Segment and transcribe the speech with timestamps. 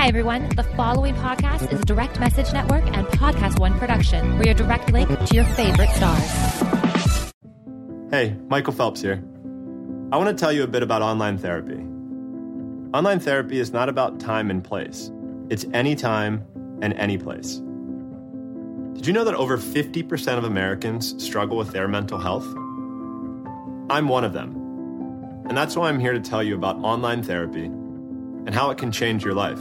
[0.00, 0.48] Hi, everyone.
[0.56, 4.38] The following podcast is a Direct Message Network and Podcast One production.
[4.38, 6.62] We're your direct link to your favorite stars.
[8.10, 9.22] Hey, Michael Phelps here.
[10.10, 11.76] I want to tell you a bit about online therapy.
[12.96, 15.12] Online therapy is not about time and place,
[15.50, 16.46] it's any time
[16.80, 17.56] and any place.
[18.94, 22.46] Did you know that over 50% of Americans struggle with their mental health?
[23.90, 24.56] I'm one of them.
[25.46, 28.90] And that's why I'm here to tell you about online therapy and how it can
[28.90, 29.60] change your life.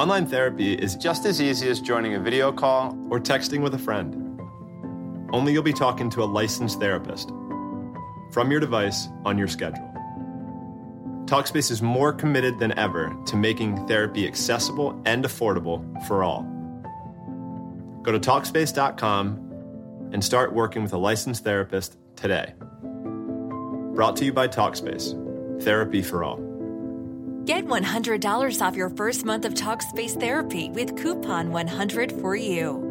[0.00, 3.78] Online therapy is just as easy as joining a video call or texting with a
[3.78, 4.40] friend.
[5.30, 7.28] Only you'll be talking to a licensed therapist
[8.32, 9.92] from your device on your schedule.
[11.26, 16.44] Talkspace is more committed than ever to making therapy accessible and affordable for all.
[18.02, 22.54] Go to Talkspace.com and start working with a licensed therapist today.
[23.92, 26.49] Brought to you by Talkspace, therapy for all.
[27.44, 32.89] Get $100 off your first month of Talkspace therapy with coupon 100 for you.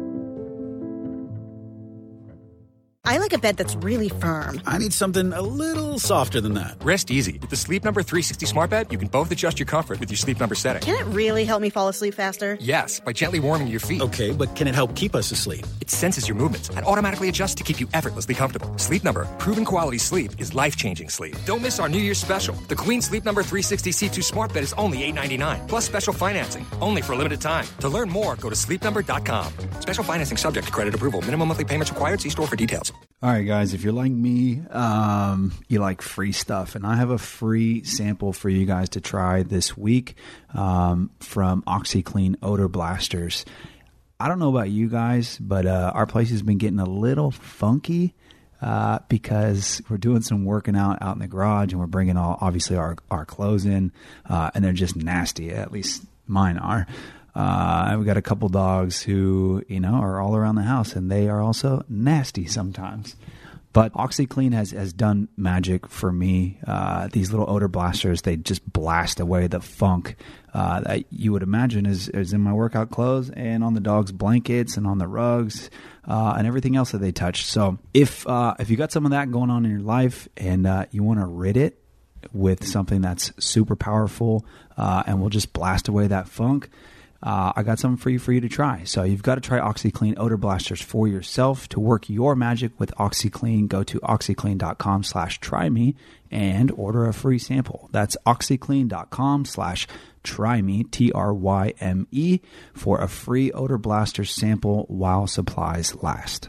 [3.06, 4.60] I like a bed that's really firm.
[4.66, 6.76] I need something a little softer than that.
[6.84, 7.38] Rest easy.
[7.40, 10.18] With the Sleep Number 360 Smart Bed, you can both adjust your comfort with your
[10.18, 10.82] Sleep Number setting.
[10.82, 12.56] Can it really help me fall asleep faster?
[12.60, 14.02] Yes, by gently warming your feet.
[14.02, 15.66] Okay, but can it help keep us asleep?
[15.80, 18.76] It senses your movements and automatically adjusts to keep you effortlessly comfortable.
[18.78, 21.34] Sleep Number, proven quality sleep is life-changing sleep.
[21.46, 22.54] Don't miss our New Year's special.
[22.68, 27.00] The Queen Sleep Number 360 C2 Smart Bed is only $8.99 plus special financing, only
[27.02, 27.66] for a limited time.
[27.80, 29.52] To learn more, go to sleepnumber.com.
[29.80, 31.22] Special financing subject to credit approval.
[31.22, 32.20] Minimum monthly payments required.
[32.20, 32.89] See store for details.
[33.22, 36.74] All right, guys, if you're like me, um, you like free stuff.
[36.74, 40.14] And I have a free sample for you guys to try this week
[40.54, 43.44] um, from OxiClean Odor Blasters.
[44.18, 47.30] I don't know about you guys, but uh, our place has been getting a little
[47.30, 48.14] funky.
[48.62, 52.36] Uh, because we're doing some working out out in the garage and we're bringing all
[52.42, 53.90] obviously our, our clothes in
[54.26, 56.86] uh, and they're just nasty at least mine are
[57.34, 61.10] uh, we got a couple dogs who, you know, are all around the house and
[61.10, 63.16] they are also nasty sometimes.
[63.72, 66.58] But OxiClean has, has done magic for me.
[66.66, 70.16] Uh, these little odor blasters, they just blast away the funk
[70.52, 74.10] uh, that you would imagine is, is in my workout clothes and on the dog's
[74.10, 75.70] blankets and on the rugs
[76.08, 77.44] uh, and everything else that they touch.
[77.44, 80.66] So if, uh, if you got some of that going on in your life and
[80.66, 81.80] uh, you want to rid it
[82.32, 84.44] with something that's super powerful
[84.76, 86.68] uh, and will just blast away that funk,
[87.22, 88.84] uh, I got something for you for you to try.
[88.84, 92.94] So you've got to try OxiClean odor blasters for yourself to work your magic with
[92.96, 93.68] OxiClean.
[93.68, 95.96] Go to oxiclean.com slash try me
[96.30, 97.88] and order a free sample.
[97.92, 99.86] That's oxiclean.com slash
[100.22, 102.40] try me, T R Y M E,
[102.72, 106.48] for a free odor blaster sample while supplies last.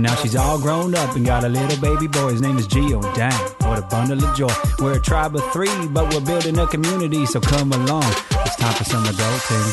[0.00, 2.30] Well, now she's all grown up and got a little baby boy.
[2.30, 3.02] His name is Gio.
[3.14, 3.34] Dang,
[3.68, 4.48] what a bundle of joy.
[4.78, 8.04] We're a tribe of three, but we're building a community, so come along.
[8.30, 9.66] It's time for some adulting.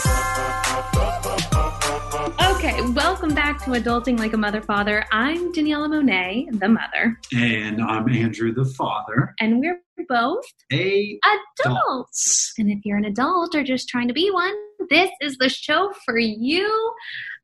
[2.55, 5.05] Okay, welcome back to Adulting Like a Mother Father.
[5.13, 9.33] I'm Daniella Monet, the mother, And I'm Andrew, the father.
[9.39, 9.79] and we're
[10.09, 10.43] both
[10.73, 11.17] A
[11.63, 12.53] adults.
[12.57, 14.53] And if you're an adult or just trying to be one,
[14.89, 16.93] this is the show for you.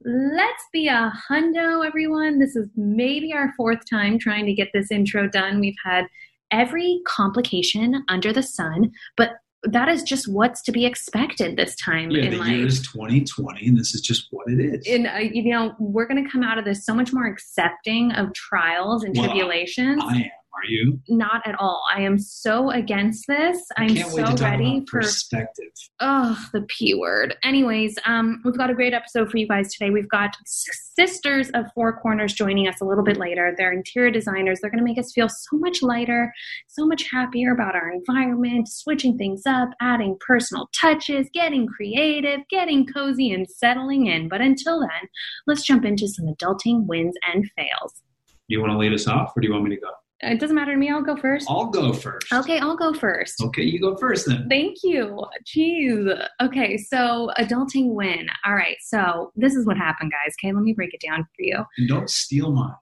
[0.05, 2.39] Let's be a hundo, everyone.
[2.39, 5.59] This is maybe our fourth time trying to get this intro done.
[5.59, 6.05] We've had
[6.51, 9.31] every complication under the sun, but
[9.63, 12.49] that is just what's to be expected this time yeah, in the life.
[12.49, 14.85] year is 2020, and this is just what it is.
[14.87, 18.11] and uh, you know we're going to come out of this so much more accepting
[18.11, 20.29] of trials and Well, tribulations I am.
[20.63, 20.99] Are you?
[21.09, 21.83] not at all.
[21.93, 23.57] I am so against this.
[23.77, 25.65] I i'm can't so wait to talk ready for perspective.
[25.99, 27.35] oh the p word.
[27.43, 29.89] Anyways um we've got a great episode for you guys today.
[29.89, 33.53] We've got sisters of four corners joining us a little bit later.
[33.57, 34.59] They're interior designers.
[34.61, 36.31] They're going to make us feel so much lighter
[36.67, 42.85] so much happier about our environment switching things up adding personal touches getting creative getting
[42.87, 44.29] cozy and settling in.
[44.29, 45.09] But until then
[45.47, 48.01] let's jump into some adulting wins and fails.
[48.49, 49.89] Do You want to lead us off, or do you want me to go?
[50.31, 52.31] It doesn't matter to me i'll go first I'll go first.
[52.33, 54.47] okay i'll go first Okay, you go first then.
[54.49, 55.23] Thank you.
[55.45, 56.27] Jeez.
[56.41, 58.27] Okay, so adulting win.
[58.45, 60.33] All right, so this is what happened, guys.
[60.39, 61.63] Okay, let me break it down for you.
[61.77, 62.73] And don't steal mine.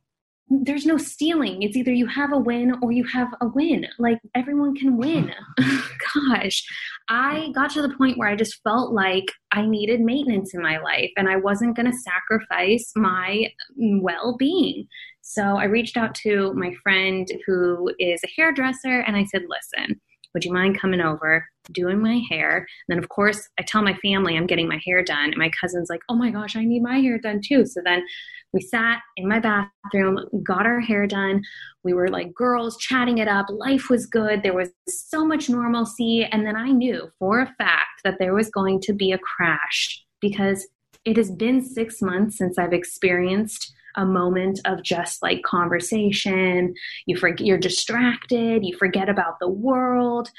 [0.49, 1.63] there's no stealing.
[1.63, 3.87] It's either you have a win or you have a win.
[3.99, 5.33] Like everyone can win.
[6.29, 6.63] Gosh,
[7.09, 10.77] I got to the point where I just felt like I needed maintenance in my
[10.79, 13.47] life and I wasn't going to sacrifice my
[13.77, 14.87] well being.
[15.31, 20.01] So I reached out to my friend who is a hairdresser and I said, listen,
[20.33, 22.57] would you mind coming over, doing my hair?
[22.57, 25.29] And then, of course, I tell my family I'm getting my hair done.
[25.29, 27.65] And my cousin's like, oh my gosh, I need my hair done too.
[27.65, 28.03] So then
[28.51, 31.41] we sat in my bathroom, got our hair done.
[31.85, 33.45] We were like girls chatting it up.
[33.49, 34.43] Life was good.
[34.43, 36.25] There was so much normalcy.
[36.25, 40.03] And then I knew for a fact that there was going to be a crash
[40.19, 40.67] because
[41.05, 46.73] it has been six months since I've experienced a moment of just like conversation.
[47.05, 48.63] You forget, you're distracted.
[48.65, 50.29] You forget about the world.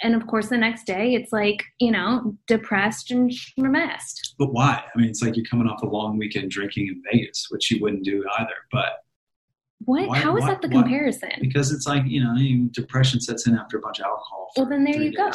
[0.00, 4.34] And of course, the next day it's like, you know, depressed and messed.
[4.38, 4.82] But why?
[4.94, 7.80] I mean, it's like you're coming off a long weekend drinking in Vegas, which you
[7.82, 8.54] wouldn't do either.
[8.70, 8.90] But
[9.84, 10.06] what?
[10.08, 11.30] Why- How is why- that the why- comparison?
[11.40, 12.36] because it's like, you know,
[12.70, 14.50] depression sets in after a bunch of alcohol.
[14.56, 15.30] Well, then there you go.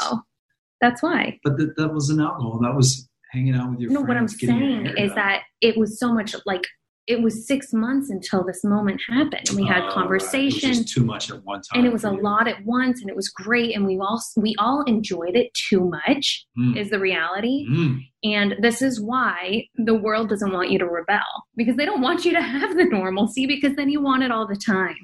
[0.79, 1.39] That's why.
[1.43, 2.59] But that, that was an alcohol.
[2.61, 4.01] That was hanging out with your friends.
[4.01, 4.07] No, friends.
[4.07, 4.27] what I'm
[4.61, 5.15] saying is done.
[5.15, 6.63] that it was so much like
[7.05, 9.49] it was six months until this moment happened.
[9.49, 9.93] And we had Oh, right.
[9.93, 10.69] conversation.
[10.69, 11.79] It was just too much at one time.
[11.79, 14.55] and it was a lot at once and it was great and we all we
[14.57, 16.77] all enjoyed it too much Mm.
[16.77, 17.99] is the reality Mm.
[18.23, 21.19] and this is why the world doesn't want you to rebel
[21.57, 24.47] because they don't want you to have the normalcy because then you want it all
[24.47, 24.95] the time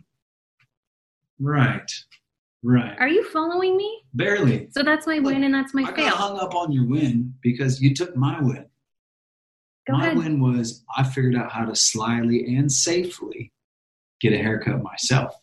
[1.40, 1.90] Right.
[2.64, 2.96] Right.
[3.00, 4.68] are you following me Barely.
[4.72, 7.82] so that's my win and that's my I fail hung up on your win because
[7.82, 8.66] you took my win.
[9.88, 13.52] Go my ahead win was I figured out how to slyly and safely
[14.22, 15.34] get a haircut myself.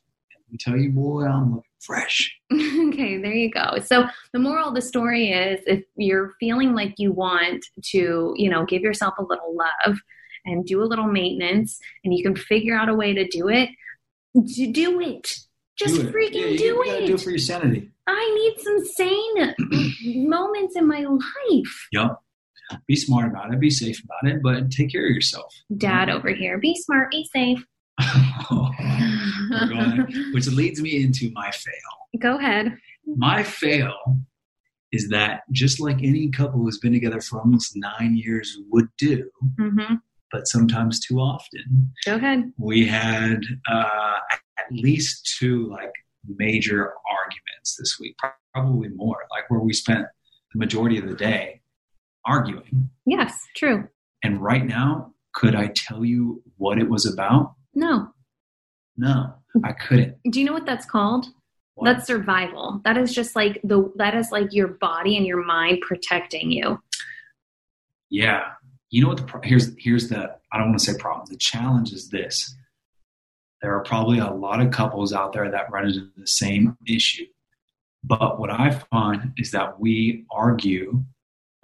[0.48, 2.34] And I tell you, boy, I'm looking fresh.
[2.52, 3.78] okay, there you go.
[3.84, 8.50] So the moral of the story is if you're feeling like you want to, you
[8.50, 9.96] know, give yourself a little love
[10.44, 13.70] and do a little maintenance and you can figure out a way to do it,
[14.44, 15.38] d- do it.
[15.76, 16.14] Just Do it.
[16.14, 17.06] freaking Yeah, you do gotta it.
[17.06, 17.90] Do it for your sanity.
[18.06, 21.88] I need some sane moments in my life.
[21.92, 22.18] Yep.
[22.86, 23.60] Be smart about it.
[23.60, 25.54] Be safe about it, but take care of yourself.
[25.76, 26.58] Dad over here.
[26.58, 27.64] Be smart, be safe.
[28.50, 31.72] We're going, which leads me into my fail.
[32.20, 32.76] Go ahead.
[33.06, 33.94] My fail
[34.92, 39.28] is that just like any couple who's been together for almost nine years would do,
[39.58, 39.94] hmm
[40.32, 42.52] but sometimes too often, Go ahead.
[42.58, 44.16] we had uh,
[44.58, 45.92] at least two like
[46.36, 48.16] major arguments this week,
[48.52, 50.04] probably more, like where we spent
[50.52, 51.60] the majority of the day
[52.26, 52.90] arguing.
[53.06, 53.88] Yes, true.
[54.22, 57.54] And right now, could I tell you what it was about?
[57.74, 58.08] No.
[58.96, 59.34] No,
[59.64, 60.16] I couldn't.
[60.30, 61.26] Do you know what that's called?
[61.74, 61.92] What?
[61.92, 62.80] That's survival.
[62.84, 66.80] That is just like the that is like your body and your mind protecting you.
[68.08, 68.44] Yeah.
[68.90, 71.26] You know what the here's here's the I don't want to say problem.
[71.28, 72.56] The challenge is this.
[73.60, 77.26] There are probably a lot of couples out there that run into the same issue.
[78.02, 81.04] But what I find is that we argue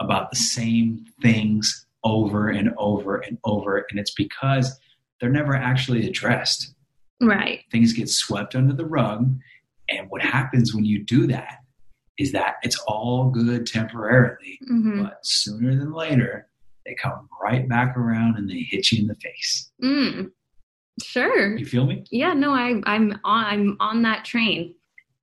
[0.00, 4.78] about the same things over and over and over and it's because
[5.20, 6.74] they're never actually addressed.
[7.20, 7.60] Right.
[7.70, 9.38] Things get swept under the rug
[9.88, 11.58] and what happens when you do that
[12.18, 16.48] is that it's all good temporarily hmm but sooner than later,
[16.84, 19.70] they come right back around and they hit you in the face.
[19.82, 20.30] Mm.
[21.02, 21.56] Sure.
[21.56, 22.04] You feel me?
[22.10, 22.34] Yeah.
[22.34, 23.44] No, I, I'm on.
[23.44, 24.74] I'm on that train.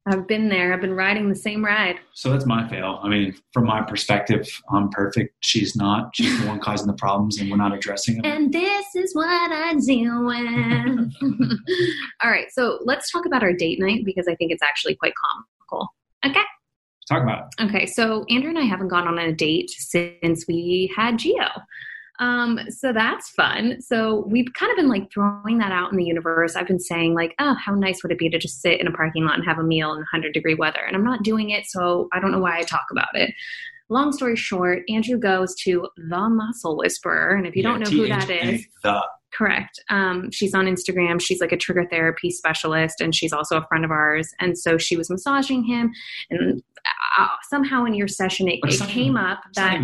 [0.09, 0.73] I've been there.
[0.73, 1.99] I've been riding the same ride.
[2.13, 2.99] So that's my fail.
[3.03, 5.35] I mean, from my perspective, I'm perfect.
[5.41, 6.09] She's not.
[6.15, 8.25] She's the one causing the problems, and we're not addressing them.
[8.25, 11.13] And this is what I deal with.
[12.23, 12.47] All right.
[12.51, 15.93] So let's talk about our date night because I think it's actually quite comical.
[16.25, 16.43] Okay.
[17.07, 17.65] Talk about it.
[17.65, 21.49] Okay, so Andrew and I haven't gone on a date since we had Gio.
[22.19, 23.81] Um, so that's fun.
[23.81, 26.55] So we've kind of been like throwing that out in the universe.
[26.55, 28.91] I've been saying like, oh, how nice would it be to just sit in a
[28.91, 30.81] parking lot and have a meal in 100 degree weather?
[30.85, 33.33] And I'm not doing it, so I don't know why I talk about it.
[33.87, 38.07] Long story short, Andrew goes to the Muscle Whisperer, and if you don't know who
[38.07, 39.01] that is, The.
[39.31, 39.79] Correct.
[39.89, 41.21] Um, she's on Instagram.
[41.21, 44.33] She's like a trigger therapy specialist, and she's also a friend of ours.
[44.39, 45.91] And so she was massaging him,
[46.29, 46.63] and
[47.17, 49.79] uh, somehow in your session, it, it came up that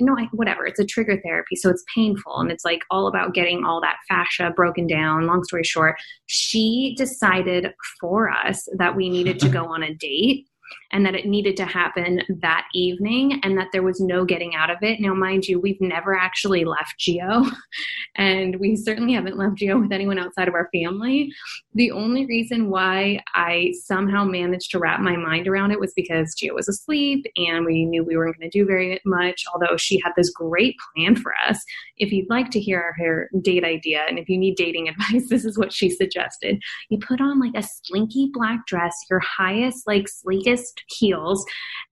[0.00, 0.66] no, I, whatever.
[0.66, 3.96] It's a trigger therapy, so it's painful, and it's like all about getting all that
[4.08, 5.26] fascia broken down.
[5.26, 10.46] Long story short, she decided for us that we needed to go on a date.
[10.92, 14.70] And that it needed to happen that evening and that there was no getting out
[14.70, 15.00] of it.
[15.00, 17.50] Now, mind you, we've never actually left Gio,
[18.16, 21.32] and we certainly haven't left Gio with anyone outside of our family.
[21.74, 26.34] The only reason why I somehow managed to wrap my mind around it was because
[26.34, 30.00] Gio was asleep and we knew we weren't going to do very much, although she
[30.04, 31.62] had this great plan for us.
[31.96, 35.44] If you'd like to hear her date idea and if you need dating advice, this
[35.44, 36.62] is what she suggested.
[36.90, 41.44] You put on like a slinky black dress, your highest, like sleekest heels,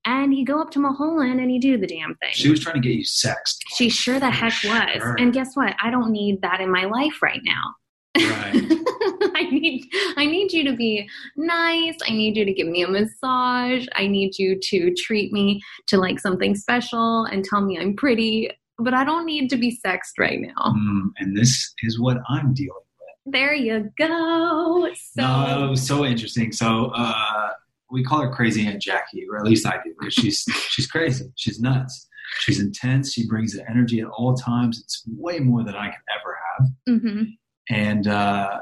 [0.04, 2.30] and you go up to Mulholland and you do the damn thing.
[2.32, 3.62] She was trying to get you sexed.
[3.76, 5.02] She sure the heck was.
[5.02, 5.16] Sure.
[5.18, 5.74] And guess what?
[5.82, 7.74] I don't need that in my life right now.
[8.16, 8.54] Right.
[9.34, 9.86] I need
[10.16, 11.96] I need you to be nice.
[12.06, 13.86] I need you to give me a massage.
[13.94, 18.50] I need you to treat me to like something special and tell me I'm pretty.
[18.78, 20.72] But I don't need to be sexed right now.
[20.72, 23.32] Mm, and this is what I'm dealing with.
[23.34, 24.88] There you go.
[24.94, 26.50] So no, so interesting.
[26.50, 27.50] So uh,
[27.90, 31.30] we call her Crazy Aunt Jackie, or at least I do, because she's she's crazy.
[31.37, 32.06] She's nuts.
[32.40, 33.12] She's intense.
[33.12, 34.78] She brings the energy at all times.
[34.80, 37.02] It's way more than I can ever have.
[37.02, 37.26] Mhm.
[37.68, 38.61] And uh,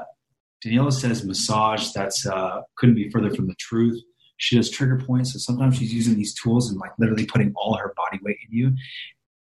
[0.63, 1.91] Daniella says massage.
[1.91, 4.01] That's uh, couldn't be further from the truth.
[4.37, 7.75] She does trigger points, so sometimes she's using these tools and like literally putting all
[7.75, 8.73] her body weight in you.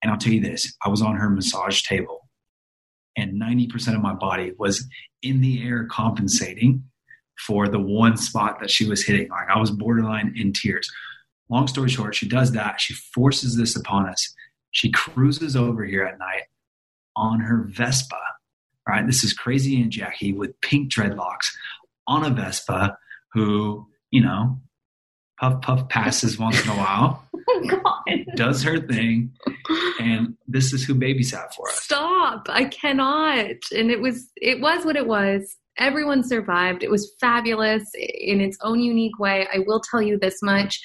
[0.02, 2.30] And I'll tell you this: I was on her massage table,
[3.18, 4.88] and ninety percent of my body was
[5.22, 6.84] in the air compensating
[7.38, 9.30] for the one spot that she was hitting.
[9.30, 10.92] Like I was borderline in tears.
[11.50, 12.82] Long story short, she does that.
[12.82, 14.34] She forces this upon us.
[14.72, 16.44] She cruises over here at night
[17.16, 18.16] on her Vespa.
[18.88, 21.48] All right, this is crazy and Jackie with pink dreadlocks
[22.08, 22.98] on a Vespa
[23.34, 24.60] who, you know,
[25.40, 28.26] puff puff passes once in a while, Oh God.
[28.36, 29.32] does her thing,
[30.00, 31.82] and this is who babysat for us.
[31.82, 32.48] Stop.
[32.50, 33.56] I cannot.
[33.76, 35.56] And it was it was what it was.
[35.78, 36.84] Everyone survived.
[36.84, 39.48] It was fabulous in its own unique way.
[39.54, 40.80] I will tell you this much,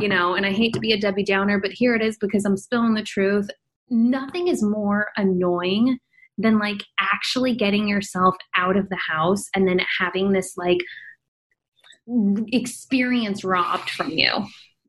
[0.00, 2.44] you know, and I hate to be a Debbie Downer, but here it is because
[2.44, 3.48] I'm spilling the truth.
[3.90, 5.98] Nothing is more annoying
[6.38, 10.78] than like actually getting yourself out of the house and then having this like
[12.48, 14.46] experience robbed from you.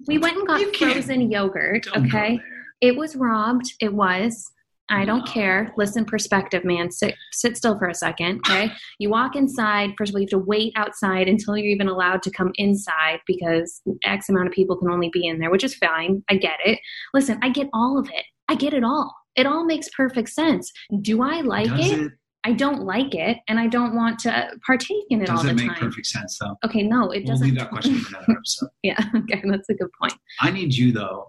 [0.07, 2.39] We went and got frozen yogurt, okay?
[2.79, 3.73] It was robbed.
[3.79, 4.49] It was.
[4.91, 5.73] I don't care.
[5.77, 6.91] Listen, perspective, man.
[6.91, 8.71] Sit, sit still for a second, okay?
[8.99, 9.91] You walk inside.
[9.97, 13.19] First of all, you have to wait outside until you're even allowed to come inside
[13.25, 16.23] because X amount of people can only be in there, which is fine.
[16.29, 16.79] I get it.
[17.13, 18.25] Listen, I get all of it.
[18.49, 19.15] I get it all.
[19.37, 20.69] It all makes perfect sense.
[21.01, 21.99] Do I like it?
[21.99, 22.11] it?
[22.43, 25.51] I don't like it, and I don't want to partake in it all Does the
[25.51, 26.57] it make perfect sense though?
[26.65, 27.45] Okay, no, it We'll doesn't.
[27.45, 28.69] We leave that question for another episode.
[28.83, 30.15] yeah, okay, that's a good point.
[30.39, 31.27] I need you though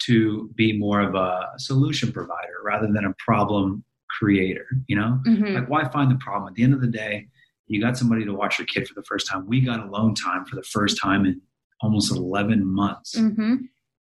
[0.00, 3.84] to be more of a solution provider rather than a problem
[4.18, 4.66] creator.
[4.88, 5.54] You know, Mhm.
[5.54, 6.48] like why find the problem?
[6.48, 7.28] At the end of the day,
[7.66, 9.46] you got somebody to watch your kid for the first time.
[9.46, 11.40] We got alone time for the first time in
[11.80, 13.18] almost eleven months.
[13.18, 13.56] hmm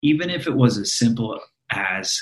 [0.01, 2.19] Even if it was as simple as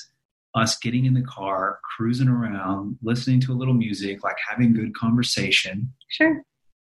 [0.54, 4.94] us getting in the car, cruising around, listening to a little music, like having good
[4.94, 6.44] conversation, Sure.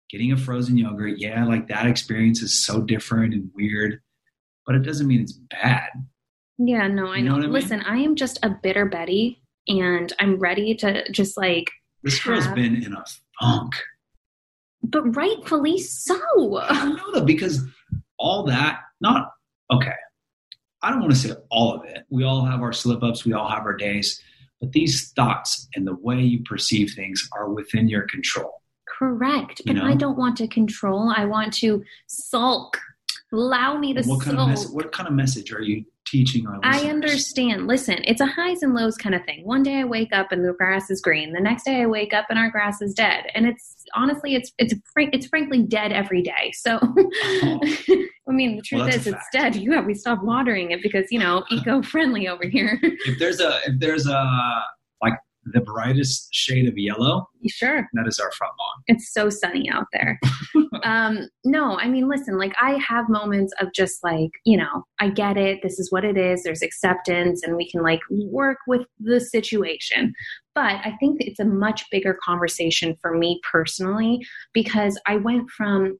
[0.08, 1.18] getting a frozen yogurt.
[1.18, 4.00] Yeah, like that experience is so different and weird,
[4.64, 5.90] but it doesn't mean it's bad.
[6.58, 7.38] Yeah, no, I You know know.
[7.38, 7.52] I mean?
[7.52, 11.70] Listen, I am just a bitter Betty, and I'm ready to just like,
[12.02, 13.04] This girl's been in a
[13.40, 13.74] funk.
[14.82, 16.58] but rightfully so.
[16.62, 17.62] I know though, because
[18.18, 19.30] all that, not
[19.72, 19.92] okay.
[20.82, 22.04] I don't want to say all of it.
[22.10, 24.20] We all have our slip ups, we all have our days,
[24.60, 28.62] but these thoughts and the way you perceive things are within your control.
[28.98, 29.60] Correct.
[29.66, 29.86] You But know?
[29.86, 31.12] I don't want to control.
[31.14, 32.78] I want to sulk.
[33.32, 34.48] Allow me to What kind of sulk.
[34.48, 34.70] message?
[34.70, 36.82] What kind of message are you teaching our listeners?
[36.82, 37.66] I understand.
[37.66, 39.44] Listen, it's a highs and lows kind of thing.
[39.44, 41.32] One day I wake up and the grass is green.
[41.32, 43.24] The next day I wake up and our grass is dead.
[43.34, 46.52] And it's honestly, it's it's it's frankly dead every day.
[46.54, 48.84] So, I mean, the truth Oh.
[48.86, 49.56] Well, is, it's dead.
[49.56, 52.78] You have we stop watering it because you know eco friendly over here.
[52.82, 54.62] If there's a if there's a
[55.02, 55.14] like
[55.52, 57.88] the brightest shade of yellow, sure.
[57.92, 58.82] that is our front lawn.
[58.88, 60.18] it's so sunny out there.
[60.82, 65.10] um, no, I mean, listen, like I have moments of just like, you know, I
[65.10, 65.60] get it.
[65.62, 66.42] This is what it is.
[66.42, 70.12] There's acceptance and we can like work with the situation.
[70.54, 75.98] But I think it's a much bigger conversation for me personally because I went from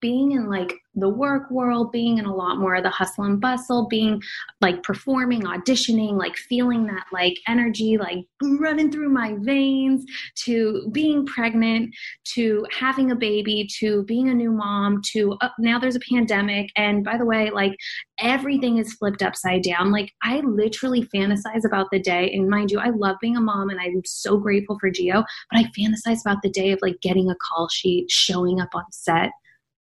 [0.00, 3.40] being in like the work world, being in a lot more of the hustle and
[3.40, 4.20] bustle, being
[4.60, 10.04] like performing, auditioning, like feeling that like energy like running through my veins
[10.36, 11.94] to being pregnant
[12.34, 16.68] to having a baby to being a new mom to uh, now there's a pandemic
[16.76, 17.74] and by the way like
[18.18, 19.90] everything is flipped upside down.
[19.90, 23.70] Like i literally fantasize about the day and mind you i love being a mom
[23.70, 27.30] and i'm so grateful for Gio but i fantasize about the day of like getting
[27.30, 29.30] a call sheet showing up on set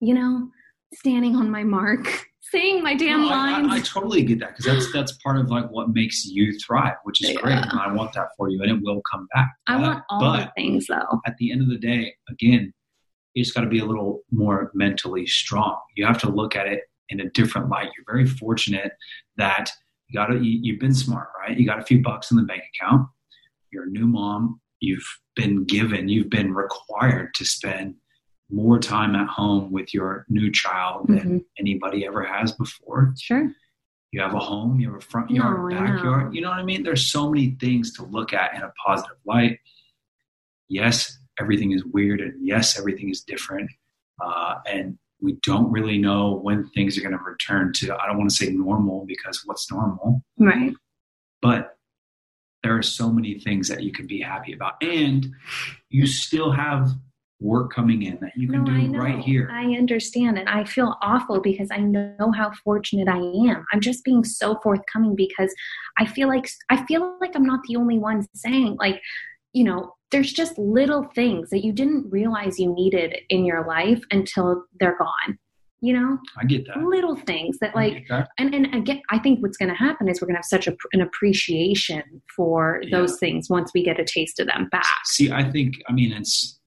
[0.01, 0.49] you know
[0.95, 3.69] standing on my mark saying my damn No, I, lines.
[3.71, 6.95] I, I totally get that because that's that's part of like what makes you thrive,
[7.05, 7.55] which is great.
[7.57, 9.51] And I want that for you, and it will come back.
[9.69, 11.21] I But- want all but the things though.
[11.27, 12.73] at the end of the day, again,
[13.35, 15.79] you just got to be a little more mentally strong.
[15.97, 16.81] You have to look at it
[17.11, 17.91] in a different light.
[17.97, 18.93] You're very fortunate
[19.37, 19.71] that
[20.09, 20.33] you got.
[20.33, 21.57] You, you've been smart, right?
[21.57, 23.07] You got a few bucks in the bank account.
[23.73, 24.61] You're a new mom.
[24.81, 26.09] You've been given.
[26.09, 27.95] You've been required to spend
[28.53, 31.45] more time at home with your new child than Mhm.
[31.59, 33.15] anybody ever has before.
[33.19, 33.53] Sure.
[34.13, 36.35] You have a home, you have a front yard, No, backyard.
[36.35, 36.83] You know what I mean?
[36.83, 39.61] There's so many things to look at in a positive light.
[40.69, 43.71] Yes, everything is weird, and yes, everything is different.
[44.21, 48.19] Uh, and we don't really know when things are going to return to, I don't
[48.19, 50.75] want to say normal because what's normal, Right.
[51.43, 51.77] but
[52.63, 54.83] there are so many things that you can be happy about.
[54.83, 55.35] And
[55.89, 56.91] you still have
[57.41, 59.49] work coming in that you can no, do right here.
[59.53, 63.65] I understand, and I feel awful because I know how fortunate I am.
[63.73, 65.53] I'm just being so forthcoming because
[65.99, 69.01] I feel like I feel like I'm not the only one saying like,
[69.53, 74.03] you know, there's just little things that you didn't realize you needed in your life
[74.11, 75.39] until they're gone.
[75.83, 76.77] You know, I get that.
[76.83, 78.29] little things that like that.
[78.37, 80.67] and and again i think what's going to happen is we're going to have such
[80.69, 82.03] a, an appreciation
[82.37, 82.99] for Yeah.
[82.99, 86.13] those things once we get a taste of them back See, I think, I mean,
[86.13, 86.60] it's,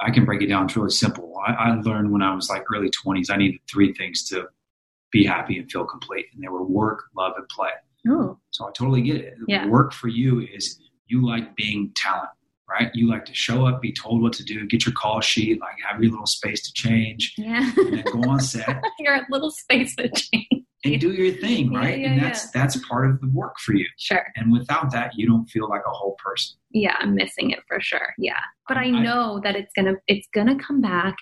[0.00, 0.66] I can break it down.
[0.66, 1.34] It's really simple.
[1.46, 4.46] I, I learned when I was like early 20s, I needed three things to
[5.10, 6.26] be happy and feel complete.
[6.32, 7.70] And they were work, love, and play.
[8.08, 9.34] oh So I totally get it.
[9.48, 9.66] Yeah.
[9.66, 12.30] Work for you is you like being talent,
[12.68, 12.90] right?
[12.94, 15.74] You like to show up, be told what to do, get your call sheet, like
[15.84, 19.96] have your little space to change, yeah and then go on set you're little space
[19.96, 21.98] to change and do your thing, right?
[21.98, 23.86] yeah, and that's that's part of the work for you.
[23.98, 24.24] sure.
[24.36, 26.56] And without that, you don't feel like a whole person.
[26.70, 28.14] yeah i'm missing it for sure.
[28.18, 28.38] Yeah.
[28.68, 31.16] But um, i I- know that it's gonna it's gonna come back.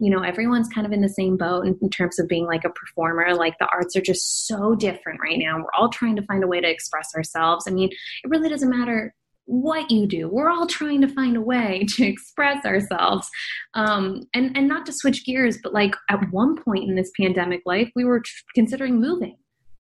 [0.00, 2.64] You know everyone's kind of in the same boat in, in terms of being like
[2.64, 3.34] a performer.
[3.34, 5.58] Like the arts are just so different right now.
[5.58, 7.66] We're all trying to find a way to express ourselves.
[7.68, 7.90] I mean
[8.24, 9.14] it really doesn't matter
[9.46, 13.28] what you do we're all trying to find a way to express ourselves
[13.74, 17.62] um, and and not to switch gears but like at one point in this pandemic
[17.64, 19.36] life we were tr- considering moving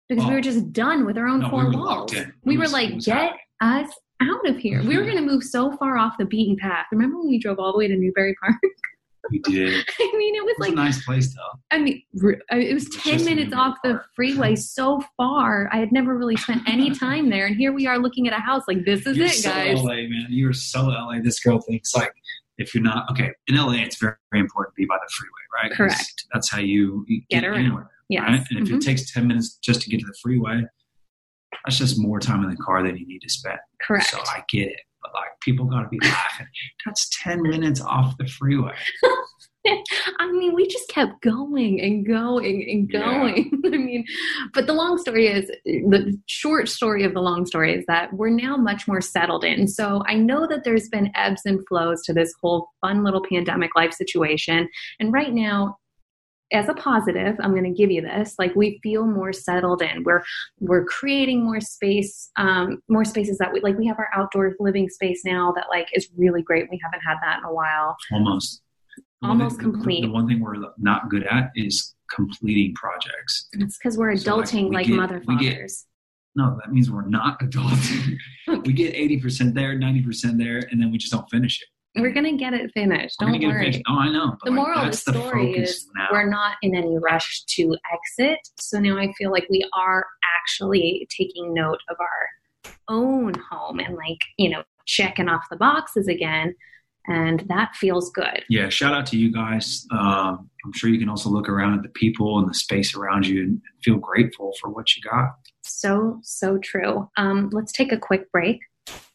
[0.07, 0.35] because we Oh.
[0.35, 2.13] were just done with our own No, four were walls
[2.45, 3.89] we It were like get us
[4.21, 4.81] out of here.
[4.83, 6.87] We were going to move so far off the beaten path.
[6.91, 8.55] Remember when we drove all the way to Newbury Park?
[9.31, 9.85] We did.
[9.99, 11.59] I mean, it was It was like a nice place, though.
[11.71, 15.69] I mean, mean, it was It's 10 minutes off the freeway so far.
[15.71, 17.47] I had never really spent any time there.
[17.47, 19.83] And here we are looking at a house like, this is You're it, so guys.
[19.83, 20.27] LA, man.
[20.29, 21.19] You're so LA.
[21.21, 22.11] This girl thinks like
[22.57, 25.63] if you're not okay in LA, it's very, very important to be by the freeway,
[25.63, 25.71] right?
[25.77, 26.25] Correct.
[26.33, 27.59] That's how you, you Get get, around.
[27.59, 28.23] anywhere, Yes.
[28.23, 28.41] right?
[28.49, 28.77] And if Mhm.
[28.77, 30.63] it takes ten minutes just to get to the freeway,
[31.65, 33.59] that's just more time in the car than you need to spend.
[33.81, 34.07] Correct.
[34.09, 34.79] So I get it,
[35.13, 36.47] like people got to be laughing.
[36.85, 38.75] That's ten minutes off the freeway.
[40.19, 42.99] I mean, we just kept going and going and Yeah.
[43.01, 43.61] going.
[43.65, 44.05] I mean,
[44.53, 48.29] but the long story is the short story of the long story is that we're
[48.29, 49.67] now much more settled in.
[49.67, 53.71] So I know that there's been ebbs and flows to this whole fun little pandemic
[53.75, 54.69] life situation.
[54.99, 55.75] And right now,
[56.51, 58.35] as a positive, I'm going to give you this.
[58.39, 60.03] Like we feel more settled in.
[60.03, 60.23] We're
[60.59, 63.77] we're creating more space, um, more spaces that we like.
[63.77, 66.67] We have our outdoor living space now that like is really great.
[66.71, 67.95] We haven't had that in a while.
[68.11, 68.61] Almost.
[69.23, 70.01] Almost the- complete.
[70.03, 73.47] The one thing we're not good at is completing projects.
[73.53, 75.85] It's because we're So, like, adulting we like, get- mother fathers.
[76.35, 78.15] No, that means we're not adulting.
[78.65, 81.67] we get eighty percent there, ninety percent there, and then we just don't finish it.
[81.97, 83.17] We're gonna get it finished.
[83.19, 83.65] Don't gonna get it worry.
[83.65, 83.81] finished.
[83.87, 84.37] Oh, I know.
[84.43, 86.07] The moral of the story is now.
[86.11, 88.39] we're not in any rush to exit.
[88.59, 90.05] So now I feel like we are
[90.39, 96.07] actually taking note of our own home and like, you know, checking off the boxes
[96.07, 96.55] again.
[97.09, 98.43] And that feels good.
[98.49, 99.85] yeah, shout out to you guys.
[99.91, 103.25] Um, I'm sure you can also look around at the people and the space around
[103.25, 105.29] you and feel grateful for what you got.
[105.63, 107.09] So, so true.
[107.15, 108.59] Um, let's take a quick break.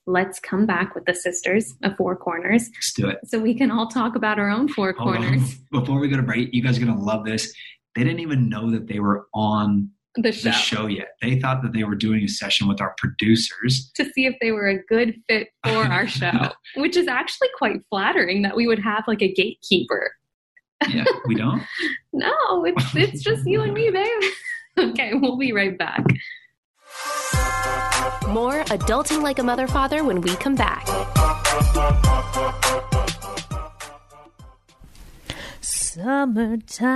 [0.06, 3.18] Let's come back with the sisters of Four Corners Let's do it.
[3.24, 5.22] so we can all talk about our own four Hold on.
[5.22, 5.54] corners.
[5.70, 7.52] Before we go to break, you guys are gonna love this.
[7.94, 10.48] They didn't even know that they were on The show.
[10.48, 11.08] the show yet.
[11.20, 13.92] They thought that they were doing a session with our producers.
[13.94, 17.76] to see if they were a good fit for our show, which is actually quite
[17.88, 20.10] flattering that we would have like a gatekeeper.
[20.88, 21.62] Yeah, we don't.
[22.12, 24.08] No, it's it's just you and me, babe.
[24.78, 26.04] Okay, we'll be right back.
[28.28, 30.87] More Adulting Like a Mother Father when we come back.
[35.61, 36.90] Summertime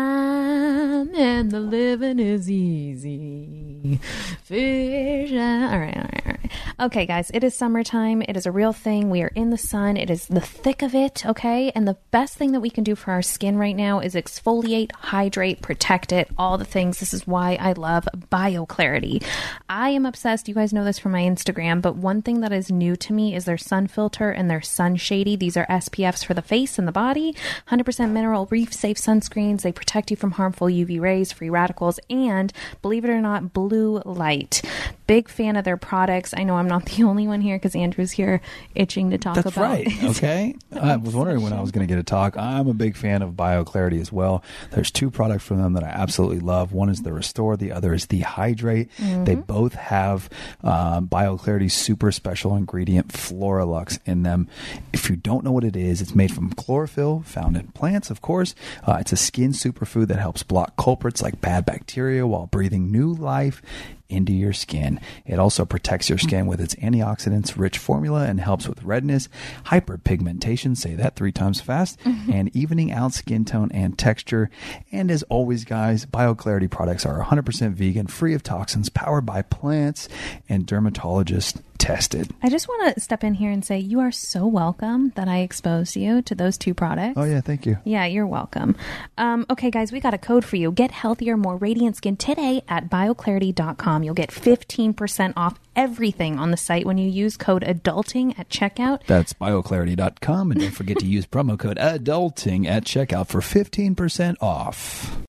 [1.15, 4.01] and the living is easy.
[4.43, 5.33] Fish.
[5.33, 6.46] Uh, all right, all right, all right.
[6.79, 8.23] Okay, guys, it is summertime.
[8.23, 9.11] It is a real thing.
[9.11, 9.97] We are in the sun.
[9.97, 11.71] It is the thick of it, okay?
[11.75, 14.93] And the best thing that we can do for our skin right now is exfoliate,
[14.93, 17.01] hydrate, protect it, all the things.
[17.01, 19.25] This is why I love BioClarity.
[19.69, 20.49] I am obsessed.
[20.49, 23.35] You guys know this from my Instagram, but one thing that is new to me
[23.35, 25.37] is their sun filter and their sun shady.
[25.37, 27.35] These are SPFs for the face and the body,
[27.69, 29.63] 100% mineral reef safe sunscreens.
[29.63, 34.03] They protect you from harmful UV rays, free radicals, and believe it or not, blue
[34.05, 34.63] light.
[35.07, 36.35] Big fan of their products.
[36.37, 38.41] I know I'm not the only one here because Andrew's here
[38.75, 40.05] itching to talk That's about right.
[40.05, 40.55] Okay.
[40.73, 42.37] I was wondering when I was going to get a talk.
[42.37, 44.43] I'm a big fan of BioClarity as well.
[44.73, 46.73] There's two products from them that I absolutely love.
[46.73, 48.91] One is the Restore, the other is the Hydrate.
[48.99, 50.29] They both have
[50.63, 54.49] um, BioClarity's super special ingredient Floralux in them.
[54.93, 58.21] If you don't know what it is, it's made from chlorophyll found in plants, of
[58.21, 58.55] course.
[58.87, 63.13] Uh, it's a skin superfood that helps block culprits like bad bacteria while breathing new
[63.13, 63.63] life
[64.09, 65.01] into your skin.
[65.25, 69.29] It also protects your skin with its antioxidants rich formula and helps with redness,
[69.67, 72.33] hyperpigmentation, say that three times fast, mm-hmm.
[72.33, 74.51] and evening out skin tone and texture.
[74.93, 80.09] And as always, guys, BioClarity products are 100% vegan, free of toxins, powered by plants,
[80.49, 82.29] and dermatologist tested.
[82.43, 85.39] I just want to step in here and say you are so welcome that I
[85.39, 87.15] exposed you to those two products.
[87.17, 87.79] Oh, yeah, thank you.
[87.85, 88.75] Yeah, you're welcome.
[89.17, 90.73] Um, okay, guys, we got a code for you.
[90.73, 94.03] Get healthier, more radiant skin today at bioclarity.com.
[94.03, 99.07] You'll get 15% off everything on the site when you use code adulting at checkout.
[99.07, 100.51] That's bioclarity.com.
[100.51, 105.25] And don't forget to use promo code adulting at checkout for 15% off.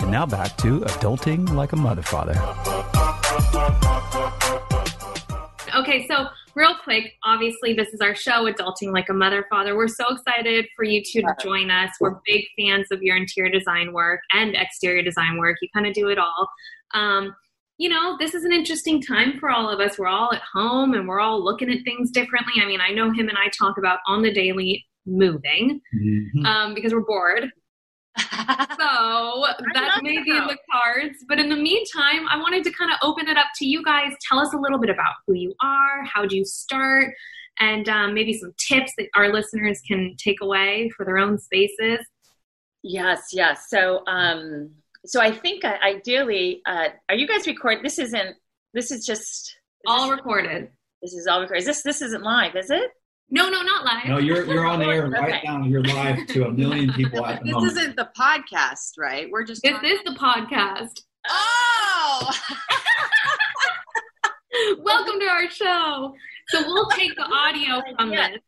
[0.00, 2.34] And now back to adulting like a mother father.
[5.90, 9.76] Okay, so real quick, obviously this is our show, Adulting Like a Mother Father.
[9.76, 11.90] We're so excited for you two to join us.
[12.00, 15.56] We're big fans of your interior design work and exterior design work.
[15.60, 16.48] You kind of do it all.
[16.94, 17.34] Um,
[17.78, 19.98] you know, this is an interesting time for all of us.
[19.98, 22.62] We're all at home and we're all looking at things differently.
[22.62, 25.80] I mean, I know him and I talk about on the daily moving
[26.46, 27.50] um, because we're bored.
[28.18, 31.18] so that may be in the cards.
[31.28, 34.12] But in the meantime, I wanted to kind of open it up to you guys.
[34.28, 37.12] Tell us a little bit about who you are, how do you start,
[37.58, 41.98] and um, maybe some tips that our listeners can take away for their own spaces.
[42.82, 43.66] Yes, yes.
[43.68, 44.70] So, um,
[45.04, 47.82] so I think uh, ideally, uh, are you guys recording?
[47.82, 48.36] This isn't.
[48.74, 49.54] This is just is
[49.86, 50.68] All this, recorded.
[51.02, 51.60] This is all recorded.
[51.60, 52.90] Is this this isn't live, is it?
[53.32, 54.08] No, no, not live.
[54.08, 55.18] No, you're you're on air Okay.
[55.20, 55.62] right now.
[55.64, 57.72] You're live to a million people at the This moment.
[57.76, 59.28] isn't the podcast, right?
[59.30, 59.62] We're just.
[59.62, 61.00] This is the podcast.
[61.28, 62.30] Oh!
[64.80, 66.14] Welcome to our show.
[66.48, 68.30] So we'll take the audio from Yeah.
[68.30, 68.38] this.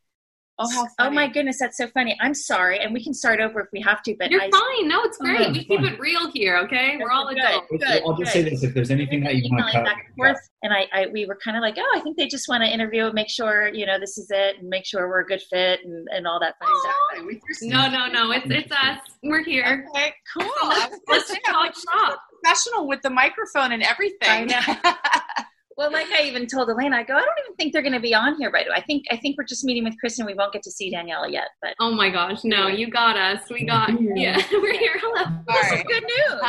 [0.64, 2.16] Oh, how Oh my goodness, that's so funny.
[2.20, 4.14] I'm sorry, and we can start over if we have to.
[4.18, 4.88] But You're I, fine.
[4.88, 5.40] No, it's Oh, great.
[5.40, 5.85] no, we keep fine.
[5.92, 6.96] it real here, okay?
[7.01, 7.38] We're all Good.
[7.38, 7.66] adults.
[7.70, 8.44] Good, I'll just good.
[8.44, 10.72] say this: if there's anything that you want to emailing cut, back and forth, and
[10.72, 13.05] I, I, we were kind of like, oh, I think they just want to interview,
[13.07, 15.81] and make sure you know this is it, and make sure we're a good fit,
[15.85, 16.94] and, and all that fun stuff.
[17.16, 18.31] Okay, we just- No, no, no.
[18.33, 18.98] It's it's us.
[19.22, 19.87] We're here.
[19.94, 20.51] Okay, cool.
[20.62, 22.20] I was gonna Let's talk shop.
[22.42, 24.51] professional with the microphone and everything.
[25.79, 25.91] I know.
[25.91, 28.01] Well, like I even told Elaine, I go, I don't even think they're going to
[28.01, 28.77] be on here right away.
[28.77, 30.27] I think I think we're just meeting with Kristen.
[30.27, 33.41] We won't get to see Daniella yet, but Oh my gosh, no, you got us.
[33.51, 34.95] We got yeah, we're here.
[35.01, 35.25] Hello.
[35.49, 36.41] All this is good news.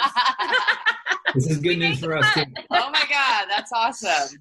[1.35, 2.43] this is good news for us too.
[2.71, 4.37] oh my God, that's awesome.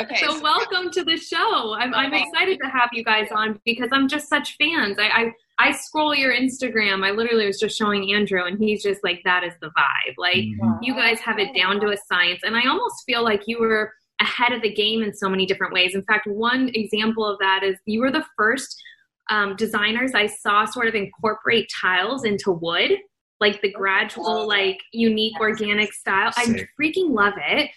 [0.00, 0.16] Okay.
[0.20, 1.74] So welcome to the show.
[1.74, 4.96] I'm I'm excited to have you guys on because I'm just such fans.
[4.98, 7.04] I, I I scroll your Instagram.
[7.04, 10.36] I literally was just showing Andrew, and he's just like, "That is the vibe." Like
[10.36, 10.78] Mhm.
[10.82, 13.92] you guys have it down to a science, and I almost feel like you were
[14.20, 15.94] ahead of the game in so many different ways.
[15.94, 18.80] In fact, one example of that is you were the first
[19.30, 22.92] um, designers I saw sort of incorporate tiles into wood,
[23.40, 26.32] like the gradual, like unique organic style.
[26.36, 26.46] I
[26.80, 27.70] freaking love it.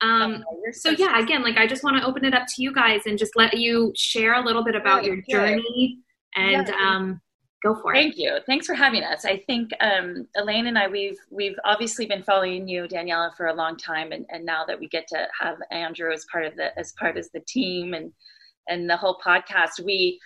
[0.00, 2.72] Um, Oh, so yeah, again, like I just want to open it up to you
[2.72, 5.98] guys and just let you share a little bit about your journey
[6.36, 7.20] and um,
[7.62, 7.96] go for it.
[7.96, 8.38] Thank you.
[8.46, 9.24] Thanks for having us.
[9.24, 13.54] I think um, Elaine and I we've we've obviously been following you, Daniella, for a
[13.54, 16.76] long time, and, and now that we get to have Andrew as part of the
[16.78, 18.12] as part of the team and
[18.68, 20.20] and the whole podcast, we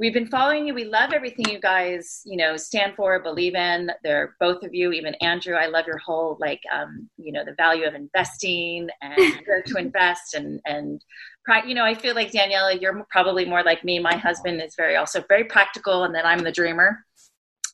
[0.00, 0.74] we've been following you.
[0.74, 3.90] We love everything you guys you know stand for, believe in.
[4.02, 5.54] They're both of you, even Andrew.
[5.54, 9.76] I love your whole like um, you know the value of investing and where to
[9.76, 11.00] invest and and
[11.44, 13.98] pri- you know, I feel like Daniella, you're probably more like me.
[13.98, 17.04] My husband is very also very practical, and then I'm the dreamer.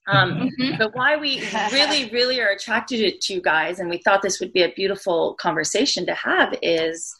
[0.08, 0.78] Um, Mhm.
[0.78, 1.40] but why we
[1.72, 5.34] really, really are attracted to you guys, and we thought this would be a beautiful
[5.34, 7.12] conversation to have, is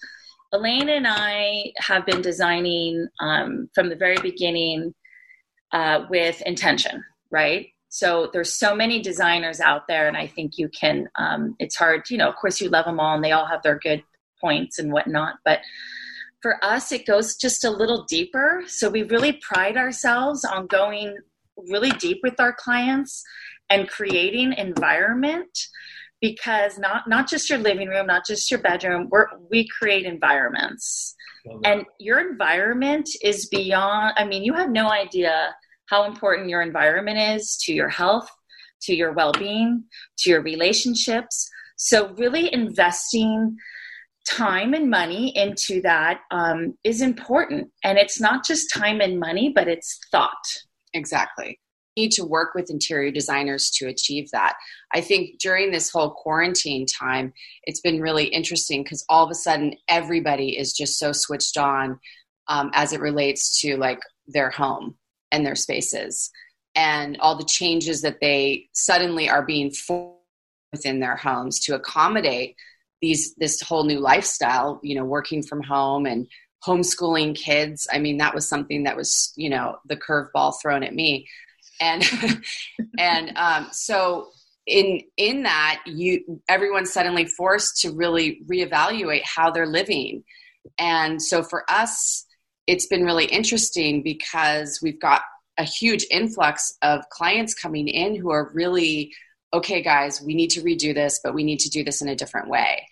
[0.57, 4.95] Elaine and I have been designing um, from the very beginning
[5.73, 7.69] uh, with intention, right?
[7.89, 11.09] So there's so many designers out there, and I think you can.
[11.17, 12.29] Um, it's hard, you know.
[12.29, 14.03] Of course, you love them all, and they all have their good
[14.41, 15.37] points and whatnot.
[15.45, 15.61] But
[16.41, 18.63] for us, it goes just a little deeper.
[18.67, 21.17] So we really pride ourselves on going
[21.69, 23.23] really deep with our clients
[23.69, 25.59] and creating environment
[26.21, 31.15] because not not just your living room not just your bedroom we we create environments.
[31.65, 35.55] And your environment is beyond i mean you have no idea
[35.87, 38.29] how important your environment is to your health
[38.83, 39.85] to your well-being
[40.19, 41.49] to your relationships.
[41.77, 43.57] So really investing
[44.27, 47.71] time and money into that um, is important.
[47.85, 50.47] And it's not just time and money but it's thought.
[50.95, 51.61] Exactly.
[51.97, 54.57] Need to work with interior designers to achieve that.
[54.93, 57.33] I think during this whole quarantine time,
[57.65, 61.99] it's been really interesting because all of a sudden everybody is just so switched on
[62.49, 64.97] um, as it relates to like their home
[65.33, 66.31] and their spaces
[66.77, 70.17] and all the changes that they suddenly are being forced
[70.73, 72.55] within their homes to accommodate
[73.01, 76.27] these this whole new lifestyle you know working from home and
[76.67, 80.95] homeschooling kids i mean that was something that was you know the curveball thrown at
[80.95, 81.27] me
[81.81, 82.03] and
[82.99, 84.29] and um, so
[84.67, 90.25] in in that you everyone's suddenly forced to really reevaluate how they're living.
[90.79, 92.25] And so for us
[92.67, 95.23] it's been really interesting because we've got
[95.57, 99.15] a huge influx of clients coming in who are really
[99.55, 102.17] okay guys we need to redo this but we need to do this in a
[102.17, 102.87] different way.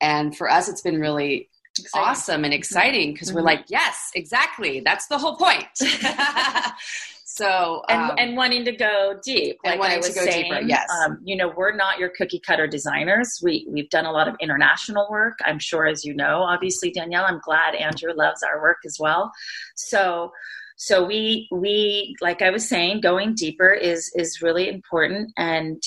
[0.00, 2.08] And for us it's been really Exciting.
[2.08, 3.46] awesome and exciting because we're Mhm.
[3.46, 4.80] like yes exactly.
[4.80, 5.66] That's the whole point
[7.36, 10.52] so and, um, and wanting to go deep like wanting I was to go saying,
[10.52, 10.86] deeper, yes.
[11.04, 14.34] um, you know we're not your cookie cutter designers we we've done a lot of
[14.40, 18.78] international work i'm sure as you know obviously danielle i'm glad andrew loves our work
[18.86, 19.30] as well
[19.74, 20.32] so
[20.76, 25.82] so we we like i was saying going deeper is is really important and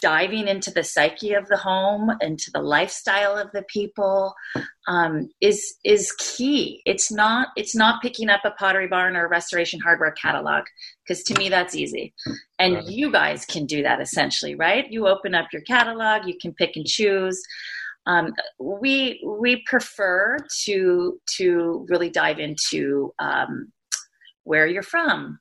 [0.00, 4.34] diving into the psyche of the home into the lifestyle of the people
[4.88, 6.82] um, is is key.
[6.86, 10.64] It's not it's not picking up a pottery barn or a restoration hardware catalog
[11.06, 12.14] because to me that's easy.
[12.58, 12.86] And Right.
[12.86, 14.86] you guys can do that essentially right?
[14.90, 17.40] You open up your catalog you can pick and choose.
[18.06, 23.72] Um, we we prefer to to really dive into um,
[24.44, 25.38] where you're from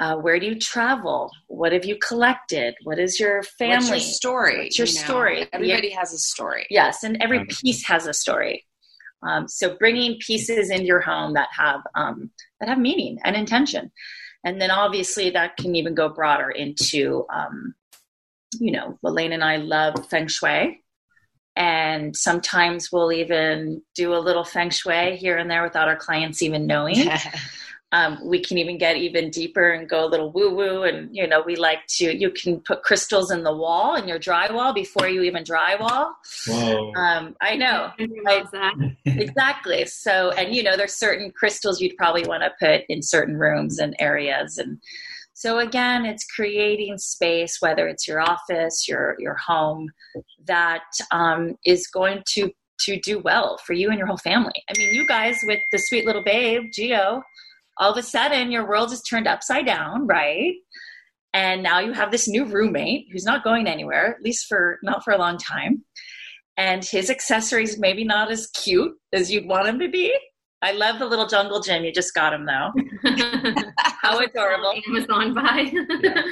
[0.00, 1.30] uh, where do you travel?
[1.48, 2.74] What have you collected?
[2.84, 5.00] What is your family what's your story What's your you know?
[5.00, 5.48] story?
[5.52, 6.66] Everybody has a story.
[6.70, 8.64] Yes, and every piece has a story.
[9.22, 12.30] Um, so bringing pieces into your home that have um,
[12.60, 13.90] that have meaning and intention,
[14.44, 17.74] and then obviously that can even go broader into, um,
[18.60, 20.80] you know, Elaine and I love feng shui,
[21.56, 26.40] and sometimes we'll even do a little feng shui here and there without our clients
[26.40, 27.10] even knowing.
[27.92, 30.82] um, we can even get even deeper and go a little woo woo.
[30.82, 34.18] And, you know, we like to, you can put crystals in the wall in your
[34.18, 36.12] drywall before you even drywall.
[36.46, 36.92] Whoa.
[36.94, 37.90] Um, I know.
[37.98, 38.22] Andrew
[39.06, 39.86] exactly.
[39.86, 43.78] So, and, you know, there's certain crystals you'd probably want to put in certain rooms
[43.78, 44.58] and areas.
[44.58, 44.78] And
[45.32, 49.88] so, again, it's creating space, whether it's your office, your, your home,
[50.44, 54.52] that um, is going to to do well for you and your whole family.
[54.70, 57.22] I mean, you guys with the sweet little babe, Gio,
[57.78, 60.54] all of a sudden your world is turned upside down, right?
[61.34, 65.04] And now you have this new roommate who's not going anywhere, at least for not
[65.04, 65.84] for a long time.
[66.56, 70.12] And his accessories maybe not as cute as you'd want him to be.
[70.60, 71.84] I love the little jungle gym.
[71.84, 72.72] You just got him though.
[73.78, 74.74] How adorable.
[74.88, 75.70] Amazon buy.
[76.02, 76.22] Yeah.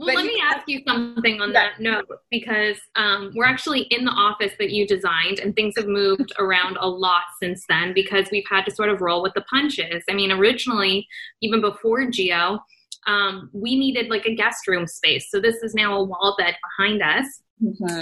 [0.00, 4.12] Well, let me ask you something on that note because um, we're actually in the
[4.12, 8.46] office that you designed, and things have moved around a lot since then because we've
[8.48, 10.02] had to sort of roll with the punches.
[10.08, 11.06] I mean, originally,
[11.42, 12.60] even before Gio,
[13.06, 15.30] um, we needed like a guest room space.
[15.30, 17.42] So this is now a wall bed behind us.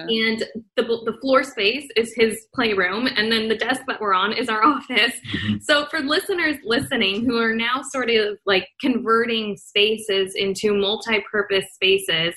[0.09, 0.44] And
[0.77, 4.49] the, the floor space is his playroom and then the desk that we're on is
[4.49, 5.14] our office.
[5.35, 5.62] Mhm.
[5.62, 12.35] so for listeners listening who are now sort of like converting spaces into multi-purpose spaces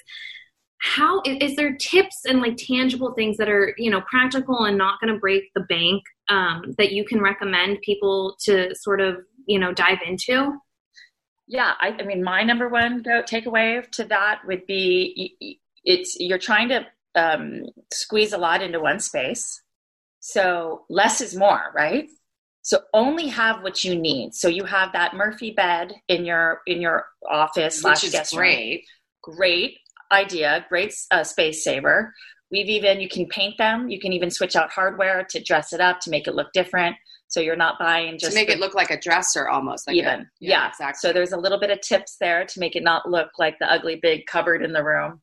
[0.79, 4.77] how is is there tips and like tangible things that are you know practical and
[4.77, 9.17] not going to break the bank um, that you can recommend people to sort of
[9.45, 10.53] you know dive into?
[11.47, 15.55] Yeah, I, I mean, my number one go takeaway to that would be y- y-
[15.84, 19.62] it's you're trying to um, squeeze a lot into one space,
[20.19, 22.08] so less is more, right?
[22.63, 24.36] So only have what you need.
[24.36, 28.34] So you have that Murphy bed in your in your office slash which is guest
[28.34, 28.39] room.
[28.41, 28.84] great
[29.24, 29.78] Great
[30.12, 32.13] idea, great uh, space saver.
[32.52, 33.89] We've even you can paint them.
[33.89, 36.95] You can even switch out hardware to dress it up to make it look different.
[37.28, 39.95] So you're not buying just to make the- it look like a dresser almost like
[39.95, 42.84] even a, yeah, exactly so there's a little bit of tips there to make it
[42.84, 45.21] not look like the ugly big cupboard in the room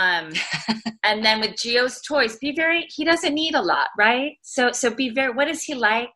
[0.00, 0.32] Um,
[1.04, 4.32] and then with Gio's toys, be very, he doesn't need a lot, right?
[4.42, 6.08] So, so be very, what is he like?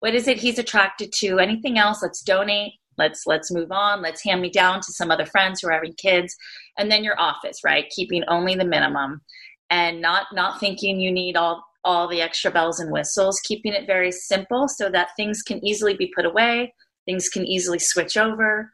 [0.00, 1.38] What is it he's attracted to?
[1.38, 2.00] Anything else?
[2.02, 2.74] Let's donate.
[2.98, 4.00] Let's, let's move on.
[4.00, 6.34] Let's hand me down to some other friends who are having kids.
[6.78, 7.90] And then your office, right?
[7.90, 9.22] Keeping only the minimum
[9.70, 13.86] and not, not thinking you need all, all the extra bells and whistles, keeping it
[13.86, 16.72] very simple so that things can easily be put away.
[17.06, 18.70] Things can easily switch over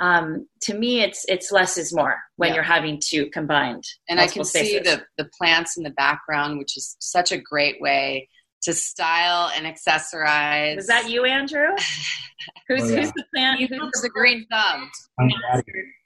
[0.00, 2.56] um, to me it's it's less is more when yeah.
[2.56, 4.70] you're having to combined and i can spaces.
[4.70, 8.28] see the the plants in the background which is such a great way
[8.62, 10.76] to style and accessorize.
[10.76, 11.68] Is that you andrew?
[12.68, 13.00] Who's, oh, yeah.
[13.00, 13.60] who's the plant?
[13.60, 14.90] Who's the green thumb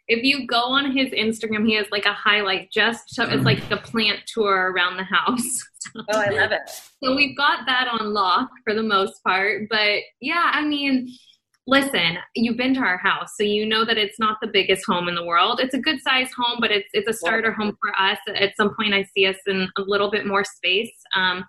[0.08, 3.70] if you go on his instagram he has like a highlight just to, it's like
[3.70, 5.42] a plant tour around the house.
[5.96, 6.62] Oh i love it.
[7.02, 11.08] So we've got that on lock for the most part but yeah i mean
[11.66, 15.08] listen, you've been to our house, so you know that it's not the biggest home
[15.08, 15.60] in the world.
[15.60, 18.18] It's a good size home, but it's it's a starter home for us.
[18.34, 20.92] At some point, I see us in a little bit more space.
[21.14, 21.44] Um,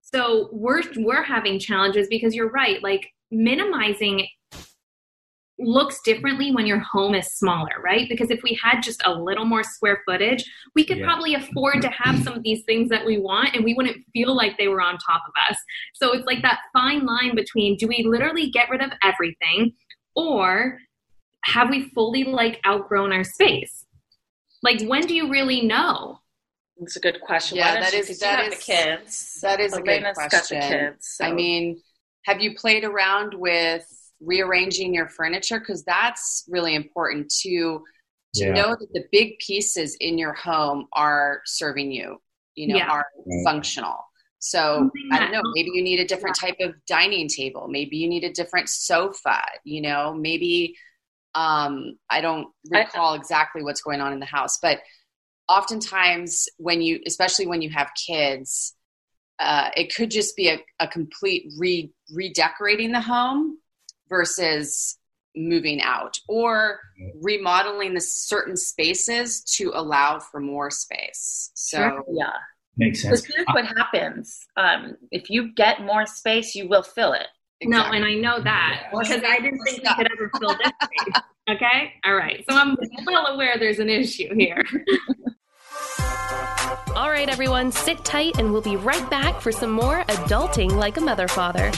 [0.00, 2.82] so we're we're having challenges because you're right.
[2.82, 4.26] Like minimizing
[5.64, 8.08] looks differently when your home is smaller, right?
[8.08, 11.06] Because if we had just a little more square footage, we could yeah.
[11.06, 14.36] probably afford to have some of these things that we want and we wouldn't feel
[14.36, 15.58] like they were on top of us.
[15.94, 19.72] So it's like that fine line between do we literally get rid of everything
[20.14, 20.78] or
[21.44, 23.84] have we fully like outgrown our space?
[24.62, 26.20] Like when do you really know?
[26.78, 27.58] It's a good question.
[27.58, 29.38] Yeah, that is that is kids.
[29.42, 30.60] That is Elena's a good question.
[30.60, 31.24] Kids, so.
[31.24, 31.80] I mean,
[32.24, 33.86] have you played around with
[34.24, 37.82] rearranging your furniture because that's really important to
[38.34, 38.52] to yeah.
[38.52, 42.18] know that the big pieces in your home are serving you
[42.54, 42.88] you know yeah.
[42.88, 43.06] are
[43.44, 43.96] functional.
[44.40, 47.66] So i don't know maybe you need a different type of dining table.
[47.68, 50.14] Maybe you need a different sofa you know?
[50.14, 50.76] Maybe
[51.34, 54.78] um i don't recall exactly what's going on in the house but
[55.48, 58.74] oftentimes when you especially when you have kids
[59.40, 63.58] uh, it could just be a, a complete re redecorating the home
[64.14, 64.96] versus
[65.34, 66.78] moving out or
[67.20, 71.50] remodeling the certain spaces to allow for more space.
[71.54, 72.04] So sure.
[72.12, 72.30] yeah.
[72.76, 73.22] Makes sense.
[73.22, 74.46] Because here's what happens.
[74.56, 77.26] Um, if you get more space, you will fill it.
[77.60, 78.00] Exactly.
[78.00, 81.22] No, and I know that because I didn't think we could ever fill this space.
[81.50, 81.92] Okay?
[82.04, 82.44] All right.
[82.48, 84.62] So I'm well aware there's an issue here.
[86.96, 90.96] All right, everyone, sit tight and we'll be right back for some more adulting like
[90.96, 91.72] a mother father.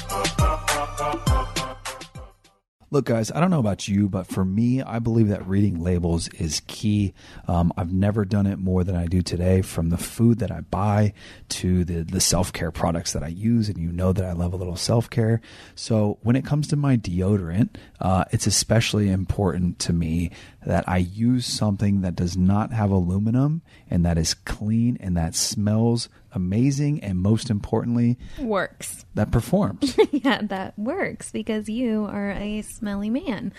[2.88, 6.28] Look, guys, I don't know about you, but for me, I believe that reading labels
[6.28, 7.14] is key.
[7.48, 10.60] Um, I've never done it more than I do today, from the food that I
[10.60, 11.12] buy
[11.48, 13.68] to the, the self care products that I use.
[13.68, 15.40] And you know that I love a little self care.
[15.74, 17.70] So when it comes to my deodorant,
[18.00, 20.30] uh, it's especially important to me
[20.64, 25.34] that I use something that does not have aluminum and that is clean and that
[25.34, 29.04] smells amazing and most importantly works.
[29.14, 29.96] that performs.
[30.12, 33.52] Yeah that works because you are a smelly man.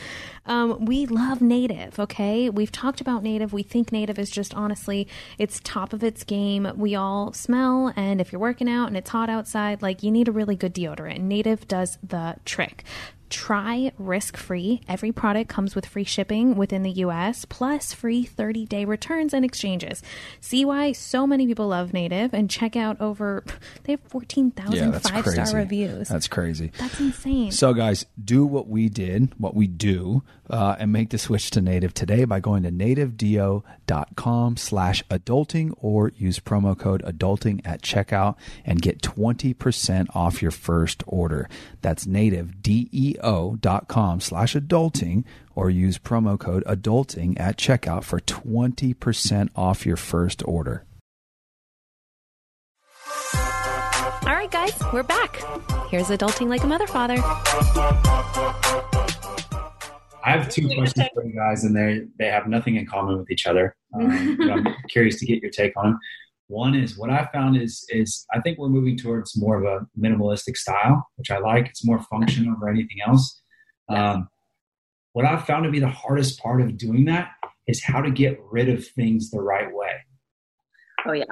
[0.45, 2.49] Um, we love native okay?
[2.49, 3.51] We've talked about native.
[3.51, 6.71] We think native is just honestly it's top of its game.
[6.75, 10.27] We all smell and if you're working out and it's hot outside like you need
[10.27, 11.19] a really good deodorant.
[11.19, 12.83] Native does the trick
[13.29, 14.81] Try risk free.
[14.87, 19.43] Every product comes with free shipping within the US, plus free 30 day returns and
[19.43, 20.01] exchanges.
[20.39, 23.43] See why so many people love Native and check out over,
[23.83, 26.07] they have 14,000 yeah, five star reviews.
[26.09, 26.71] That's crazy.
[26.77, 27.51] That's insane.
[27.51, 31.61] So, guys, do what we did, what we do, uh, and make the switch to
[31.61, 38.35] Native today by going to nativedeo.com slash adulting or use promo code adulting at checkout
[38.65, 41.49] and get 20% off your first order.
[41.81, 43.15] That's native, D E
[43.87, 45.23] com slash adulting
[45.55, 50.85] or use promo code adulting at checkout for 20% off your first order.
[54.23, 55.37] All right, guys, we're back.
[55.89, 57.15] Here's Adulting Like a Mother Father.
[60.27, 63.31] I have two questions for you guys, and they they have nothing in common with
[63.31, 63.73] each other.
[63.93, 65.97] Um, I'm curious to get your take on.
[66.47, 69.85] One is what I found is is I think we're moving towards more of a
[69.99, 71.67] minimalistic style, which I like.
[71.67, 73.41] It's more function over anything else.
[73.89, 74.29] Um,
[75.13, 77.31] what I've found to be the hardest part of doing that
[77.67, 79.91] is how to get rid of things the right way.
[81.05, 81.25] Oh yeah,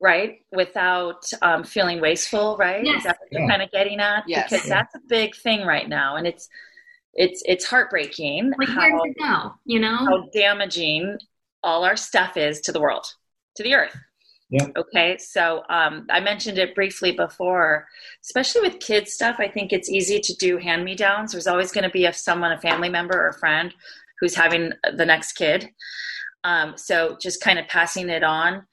[0.00, 0.38] right.
[0.52, 2.84] Without um, feeling wasteful, right?
[2.84, 2.98] Yes.
[2.98, 4.24] Is that what you're kind of getting at?
[4.26, 4.50] Yes.
[4.50, 6.48] Because that's a big thing right now, and it's
[7.12, 8.52] it's it's heartbreaking.
[8.58, 9.54] Like how, where to go?
[9.64, 11.18] You know how damaging
[11.62, 13.04] all our stuff is to the world,
[13.56, 13.96] to the earth.
[14.50, 14.66] Yeah.
[14.76, 15.16] Okay.
[15.18, 17.86] So um, I mentioned it briefly before,
[18.24, 19.36] especially with kids stuff.
[19.38, 21.32] I think it's easy to do hand me downs.
[21.32, 23.72] There's always going to be a someone, a family member or a friend
[24.18, 25.70] who's having the next kid.
[26.42, 28.66] Um, so just kind of passing it on.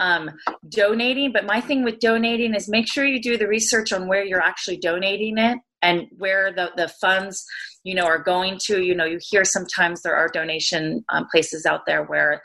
[0.00, 0.30] Um,
[0.68, 4.24] donating, but my thing with donating is make sure you do the research on where
[4.24, 7.44] you're actually donating it and where the, the funds,
[7.84, 8.82] you know, are going to.
[8.82, 12.42] You know, you hear sometimes there are donation um, places out there where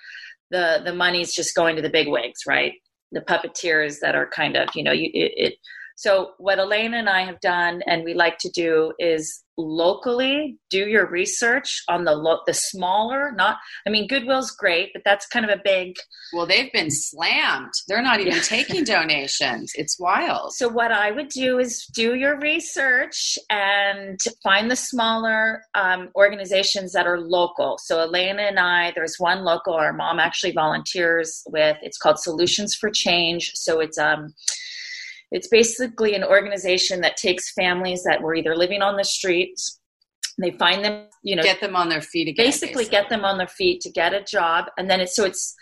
[0.51, 2.73] the the money's just going to the big wigs, right?
[3.11, 5.53] The puppeteers that are kind of, you know, you, it, it
[5.99, 10.87] so what Elena and I have done, and we like to do, is locally do
[10.87, 13.33] your research on the lo- the smaller.
[13.33, 15.97] Not, I mean, Goodwill's great, but that's kind of a big.
[16.31, 17.73] Well, they've been slammed.
[17.89, 19.73] They're not even taking donations.
[19.75, 20.53] It's wild.
[20.53, 26.93] So what I would do is do your research and find the smaller um, organizations
[26.93, 27.77] that are local.
[27.77, 29.73] So Elena and I, there's one local.
[29.73, 31.75] Our mom actually volunteers with.
[31.81, 33.51] It's called Solutions for Change.
[33.55, 34.33] So it's um
[35.31, 39.79] it's basically an organization that takes families that were either living on the streets,
[40.39, 42.45] they find them, you know, get them on their feet again.
[42.45, 42.91] Basically, basically.
[42.91, 45.55] get them on their feet to get a job, and then it's so it's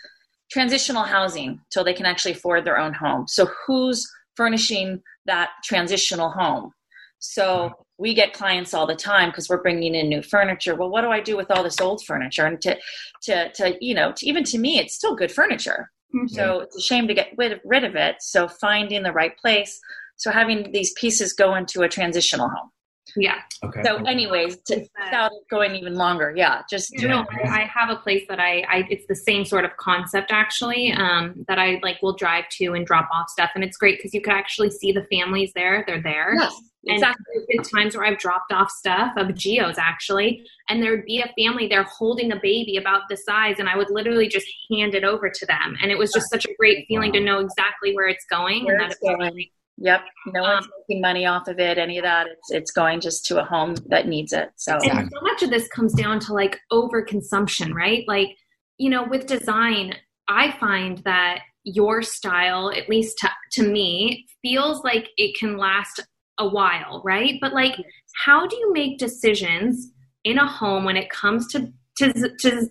[0.50, 3.26] transitional housing till they can actually afford their own home.
[3.28, 6.72] So who's furnishing that transitional home?
[7.18, 7.72] So mm-hmm.
[7.98, 10.74] we get clients all the time because we're bringing in new furniture.
[10.74, 12.46] Well, what do I do with all this old furniture?
[12.46, 12.78] And to,
[13.24, 15.90] to, to you know, to, even to me, it's still good furniture.
[16.14, 16.28] Mm-hmm.
[16.28, 18.16] So it's a shame to get rid of, rid of it.
[18.20, 19.80] So finding the right place.
[20.16, 22.70] So having these pieces go into a transitional home.
[23.16, 23.40] Yeah.
[23.64, 23.82] Okay.
[23.82, 28.24] So, anyways, to, without going even longer, yeah, just you know, I have a place
[28.28, 32.14] that I, I, it's the same sort of concept actually, um, that I like will
[32.14, 35.06] drive to and drop off stuff, and it's great because you can actually see the
[35.10, 35.84] families there.
[35.86, 36.34] They're there.
[36.38, 36.54] Yes.
[36.86, 37.24] Exactly.
[37.34, 41.20] And there's been times where I've dropped off stuff of Gio's actually, and there'd be
[41.20, 44.94] a family there holding a baby about the size, and I would literally just hand
[44.94, 47.94] it over to them, and it was just such a great feeling to know exactly
[47.94, 49.46] where it's going where and that it's going.
[49.80, 50.00] Yep,
[50.34, 51.78] no one's um, making money off of it.
[51.78, 54.50] Any of that, it's it's going just to a home that needs it.
[54.56, 58.04] So, and so much of this comes down to like overconsumption, right?
[58.08, 58.36] Like,
[58.78, 59.94] you know, with design,
[60.28, 66.00] I find that your style, at least to, to me, feels like it can last
[66.38, 67.38] a while, right?
[67.40, 67.76] But like,
[68.24, 69.92] how do you make decisions
[70.24, 72.68] in a home when it comes to to to,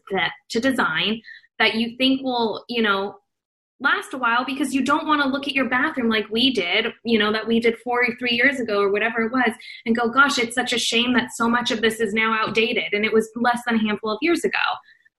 [0.49, 1.21] to design
[1.59, 3.17] that you think will, you know,
[3.79, 6.87] last a while because you don't want to look at your bathroom like we did,
[7.03, 9.51] you know, that we did four or three years ago or whatever it was,
[9.85, 12.93] and go, gosh, it's such a shame that so much of this is now outdated
[12.93, 14.57] and it was less than a handful of years ago.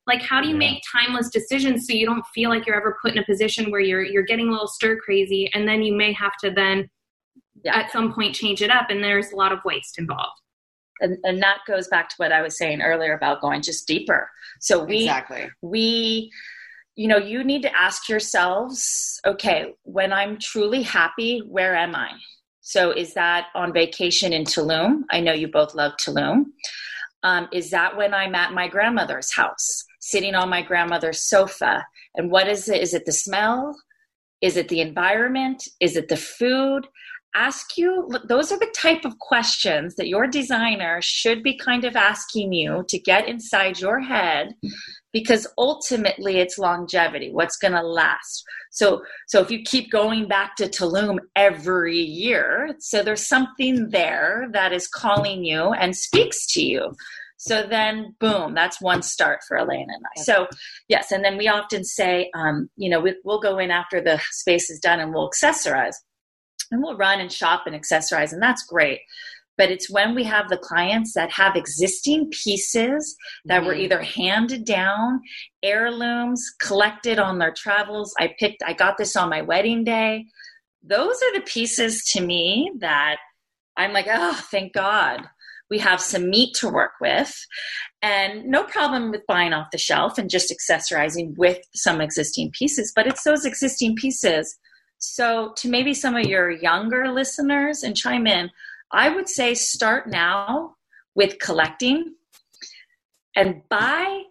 [0.06, 0.70] Like, how do you yeah.
[0.70, 3.80] make timeless decisions so you don't feel like you're ever put in a position where
[3.80, 6.88] you're you're getting a little stir crazy, and then you may have to then
[7.64, 7.76] yeah.
[7.76, 10.40] at some point change it up and there's a lot of waste involved
[11.00, 14.30] and, and that goes back to what i was saying earlier about going just deeper
[14.60, 16.30] so we exactly we
[16.98, 22.10] you know you need to ask yourselves okay when i'm truly happy where am i?
[22.60, 25.04] So is that on vacation in tulum?
[25.10, 26.46] I know you both love tulum.
[27.22, 31.86] Um, is that when i'm at my grandmother's house sitting on my grandmother's sofa?
[32.16, 32.82] And what is it?
[32.82, 33.76] Is it the smell?
[34.42, 35.62] Is it the environment?
[35.80, 36.88] Is it the food
[37.34, 41.94] ask you those are the type of questions that your designer should be kind of
[41.94, 44.54] asking you to get inside your head
[45.12, 48.44] because ultimately it's longevity what's going to last.
[48.70, 54.48] So so if you keep going back to Tulum every year so there's something there
[54.52, 56.94] that is calling you and speaks to you.
[57.36, 60.22] So then boom that's one start for elena and i.
[60.22, 60.48] So
[60.88, 64.20] yes and then we often say um, you know we, we'll go in after the
[64.30, 65.94] space is done and we'll accessorize
[66.70, 69.00] and we'll run and shop and accessorize, and that's great.
[69.56, 73.16] But it's when we have the clients that have existing pieces
[73.46, 73.66] that mm-hmm.
[73.66, 75.20] were either handed down,
[75.62, 78.14] heirlooms, collected on their travels.
[78.20, 80.26] I picked, I got this on my wedding day.
[80.82, 83.16] Those are the pieces to me that
[83.76, 85.26] I'm like, oh, thank God
[85.70, 87.34] we have some meat to work with
[88.02, 92.92] and no problem with buying off the shelf and just accessorizing with some existing pieces
[92.94, 94.58] but it's those existing pieces
[94.98, 98.50] so, to maybe some of your younger listeners and chime in,
[98.92, 100.76] I would say start now
[101.14, 102.14] with collecting
[103.36, 104.22] and buy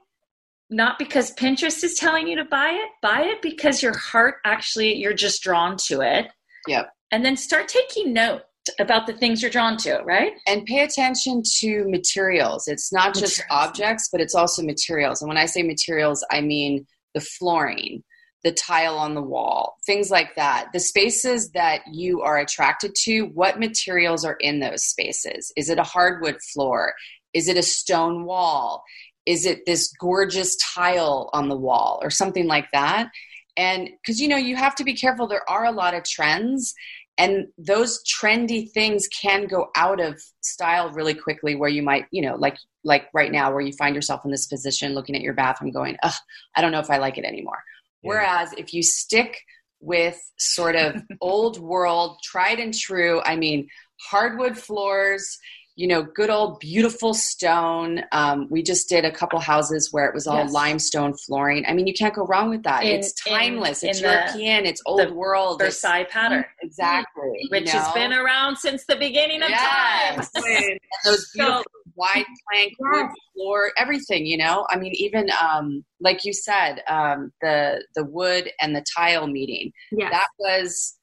[0.70, 4.96] not because Pinterest is telling you to buy it, buy it because your heart actually
[4.96, 6.28] you're just drawn to it.
[6.68, 6.90] Yep.
[7.12, 8.42] And then start taking note
[8.80, 10.34] about the things you're drawn to, right?
[10.46, 12.68] And pay attention to materials.
[12.68, 15.22] It's not just objects, but it's also materials.
[15.22, 18.04] And when I say materials, I mean the flooring,
[18.44, 20.70] the tile on the wall, things like that.
[20.72, 25.52] The spaces that you are attracted to, what materials are in those spaces?
[25.58, 26.94] Is it a hardwood floor?
[27.34, 28.84] Is it a stone wall?
[29.26, 33.10] Is it this gorgeous tile on the wall or something like that?
[33.58, 36.74] And because you know, you have to be careful, there are a lot of trends.
[37.18, 42.22] and those trendy things can go out of style really quickly where you might you
[42.22, 45.34] know like like right now where you find yourself in this position looking at your
[45.34, 46.14] bathroom going Ugh,
[46.56, 47.64] i don't know if i like it anymore
[48.02, 48.10] yeah.
[48.10, 49.40] whereas if you stick
[49.80, 53.68] with sort of old world tried and true i mean
[54.00, 55.40] hardwood floors
[55.78, 58.02] you know, good old beautiful stone.
[58.12, 60.52] Um, we just did a couple houses where it was all yes.
[60.52, 61.66] limestone flooring.
[61.68, 62.84] I mean, you can't go wrong with that.
[62.84, 63.84] In, it's timeless.
[63.84, 64.64] In, it's in European.
[64.64, 65.60] The, it's old world.
[65.60, 66.46] Versailles it's, pattern.
[66.64, 67.48] Exactly.
[67.50, 67.74] Which know?
[67.74, 70.32] has been around since the beginning of yes.
[70.36, 70.80] time.
[71.06, 71.64] those beautiful
[71.98, 74.66] wide plank wood floor, everything, you know?
[74.70, 79.72] I mean, even um, like you said, um, the the wood and the tile meeting.
[79.92, 80.12] Yes.
[80.12, 80.98] That was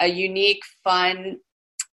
[0.00, 1.38] a unique, fun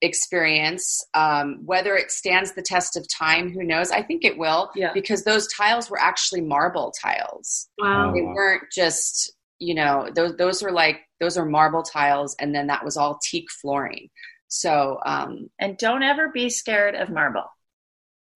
[0.02, 1.04] experience.
[1.14, 3.92] Um, whether it stands the test of time, who knows?
[3.92, 4.94] I think it will, yeah.
[4.94, 7.68] because those tiles were actually marble tiles.
[7.80, 12.54] Wow, they weren't just you know those those are like those are marble tiles, and
[12.54, 14.10] then that was all teak flooring.
[14.50, 17.44] So, um, and don't ever be scared of marble.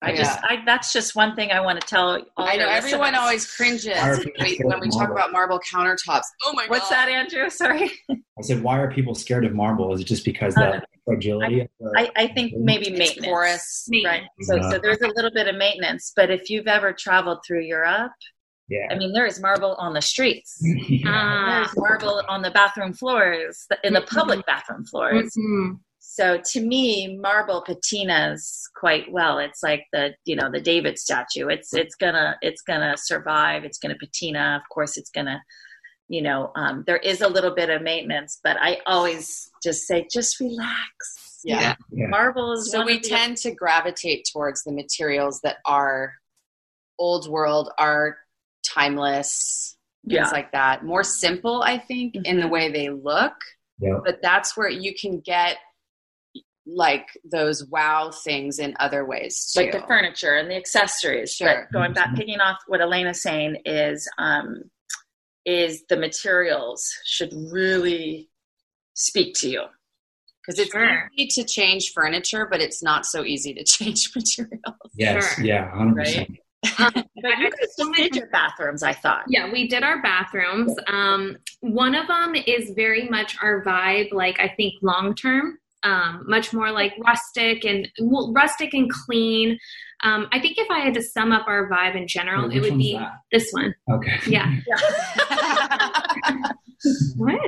[0.02, 0.16] I yeah.
[0.16, 2.20] just, I, that's just one thing I want to tell.
[2.36, 3.96] I know everyone always cringes
[4.62, 6.24] when we talk about marble countertops.
[6.44, 6.70] Oh my god!
[6.70, 7.48] What's that, Andrew?
[7.62, 7.90] Sorry.
[8.10, 9.94] I said, why are people scared of marble?
[9.94, 11.62] Is it just because uh, the fragility?
[11.62, 14.24] I, the, I, I, think maybe maintenance, porous, right?
[14.40, 16.12] So, so there's a little bit of maintenance.
[16.16, 18.12] But if you've ever traveled through Europe,
[18.68, 18.86] yeah.
[18.90, 20.58] I mean, there is marble on the streets.
[20.88, 21.64] yeah.
[21.64, 24.46] There's marble on the bathroom floors, in the public mm-hmm.
[24.46, 25.34] bathroom floors.
[25.36, 25.74] Mm-hmm.
[26.14, 29.38] So to me, marble patinas quite well.
[29.38, 31.48] It's like the you know the David statue.
[31.48, 33.64] It's it's gonna it's gonna survive.
[33.64, 34.60] It's gonna patina.
[34.62, 35.42] Of course, it's gonna
[36.08, 40.06] you know um, there is a little bit of maintenance, but I always just say
[40.12, 40.84] just relax.
[41.44, 42.08] Yeah, yeah.
[42.08, 42.70] marble is.
[42.70, 46.12] So we the- tend to gravitate towards the materials that are
[46.98, 48.18] old world, are
[48.68, 50.30] timeless, things yeah.
[50.30, 50.84] like that.
[50.84, 52.26] More simple, I think, mm-hmm.
[52.26, 52.52] in the mm-hmm.
[52.52, 53.32] way they look.
[53.78, 54.00] Yeah.
[54.04, 55.56] But that's where you can get
[56.66, 59.60] like those wow things in other ways too.
[59.60, 61.66] like the furniture and the accessories sure.
[61.70, 64.62] but going back picking off what elena's saying is um
[65.44, 68.28] is the materials should really
[68.94, 69.62] speak to you
[70.40, 71.10] because it's sure.
[71.16, 75.44] easy to change furniture but it's not so easy to change materials yes sure.
[75.44, 76.30] yeah 100% right?
[76.78, 79.24] Um, but you guys did your bathrooms, I thought.
[79.26, 80.72] Yeah, we did our bathrooms.
[80.86, 86.24] Um, one of them is very much our vibe, like I think long term um,
[86.26, 89.58] much more like rustic and well, rustic and clean.
[90.04, 92.60] Um, I think if I had to sum up our vibe in general, Wait, it
[92.62, 93.12] would be that?
[93.30, 93.74] this one.
[93.90, 94.18] Okay.
[94.26, 94.46] Yeah.
[97.16, 97.40] what?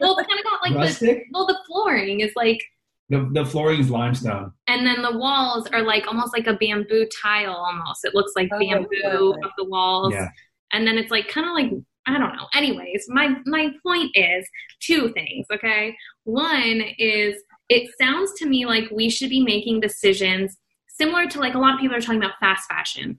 [0.00, 1.18] Well, it's kind of got like rustic?
[1.18, 2.60] the well, the flooring is like
[3.08, 4.52] the, the flooring is limestone.
[4.66, 8.04] And then the walls are like almost like a bamboo tile almost.
[8.04, 9.46] It looks like oh, bamboo yeah.
[9.46, 10.12] of the walls.
[10.12, 10.28] Yeah.
[10.72, 12.46] And then it's like kind of like I don't know.
[12.54, 14.48] Anyways, my my point is
[14.80, 15.96] two things, okay?
[16.24, 17.36] One is
[17.68, 20.56] it sounds to me like we should be making decisions
[20.88, 23.18] similar to like a lot of people are talking about fast fashion.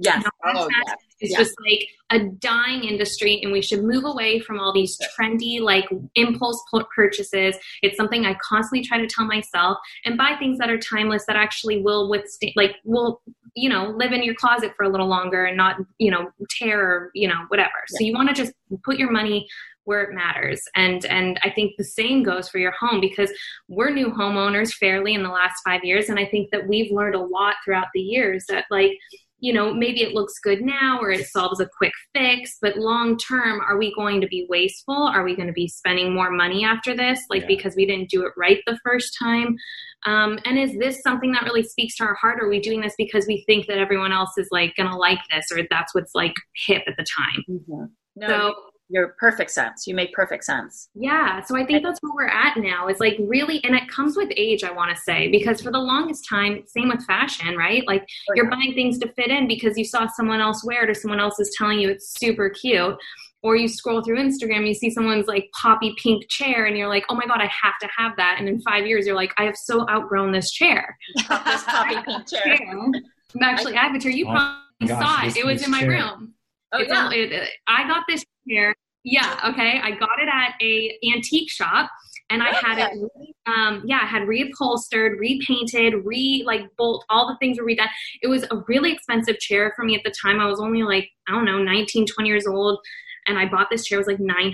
[0.00, 0.24] Yes.
[0.44, 0.96] oh, yes.
[1.20, 1.40] It's yes.
[1.40, 5.88] just like a dying industry, and we should move away from all these trendy, like
[6.14, 6.62] impulse
[6.94, 7.56] purchases.
[7.82, 11.34] It's something I constantly try to tell myself, and buy things that are timeless that
[11.34, 13.20] actually will withstand, like, will,
[13.56, 16.80] you know, live in your closet for a little longer and not, you know, tear
[16.80, 17.70] or, you know, whatever.
[17.88, 18.52] So you want to just
[18.84, 19.48] put your money
[19.88, 23.32] where it matters and and i think the same goes for your home because
[23.68, 27.14] we're new homeowners fairly in the last five years and i think that we've learned
[27.14, 28.92] a lot throughout the years that like
[29.40, 33.16] you know maybe it looks good now or it solves a quick fix but long
[33.16, 36.64] term are we going to be wasteful are we going to be spending more money
[36.64, 37.48] after this like yeah.
[37.48, 39.56] because we didn't do it right the first time
[40.06, 42.80] um, and is this something that really speaks to our heart or are we doing
[42.80, 45.94] this because we think that everyone else is like going to like this or that's
[45.94, 46.34] what's like
[46.66, 47.84] hip at the time mm-hmm.
[48.16, 48.54] no, so
[48.88, 49.86] your perfect sense.
[49.86, 50.88] You make perfect sense.
[50.94, 51.42] Yeah.
[51.44, 54.30] So I think that's where we're at now is like really, and it comes with
[54.36, 57.86] age, I want to say, because for the longest time, same with fashion, right?
[57.86, 60.90] Like oh, you're buying things to fit in because you saw someone else wear it
[60.90, 62.96] or someone else is telling you it's super cute.
[63.40, 67.04] Or you scroll through Instagram, you see someone's like poppy pink chair, and you're like,
[67.08, 68.36] oh my God, I have to have that.
[68.40, 70.98] And in five years, you're like, I have so outgrown this chair.
[71.14, 72.58] this poppy pink chair.
[73.40, 74.10] Actually, I have a chair.
[74.10, 75.36] You oh probably saw it.
[75.36, 75.90] It was in my chair.
[75.90, 76.34] room.
[76.72, 77.04] Oh, it's yeah.
[77.04, 78.74] All, it, I got this chair
[79.04, 79.40] yeah.
[79.48, 79.80] Okay.
[79.82, 81.90] I got it at a antique shop
[82.30, 83.10] and I had it,
[83.46, 87.88] um, yeah, I had reupholstered, repainted, re like bolt, all the things were redone.
[88.20, 90.40] It was a really expensive chair for me at the time.
[90.40, 92.80] I was only like, I don't know, 19, 20 years old.
[93.26, 94.52] And I bought this chair, it was like $900,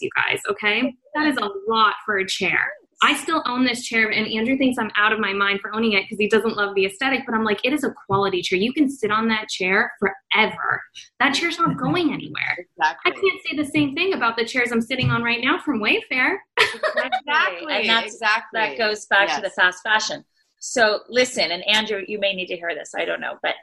[0.00, 0.40] you guys.
[0.50, 0.94] Okay.
[1.14, 2.70] That is a lot for a chair.
[3.00, 5.92] I still own this chair, and Andrew thinks I'm out of my mind for owning
[5.92, 7.22] it because he doesn't love the aesthetic.
[7.26, 8.58] But I'm like, it is a quality chair.
[8.58, 10.82] You can sit on that chair forever.
[11.20, 12.56] That chair's not going anywhere.
[12.58, 13.12] Exactly.
[13.12, 15.80] I can't say the same thing about the chairs I'm sitting on right now from
[15.80, 16.38] Wayfair.
[16.60, 17.72] Exactly.
[17.72, 18.60] And that's exactly.
[18.60, 20.24] that goes back to the fast fashion.
[20.58, 22.92] So listen, and Andrew, you may need to hear this.
[22.96, 23.54] I don't know, but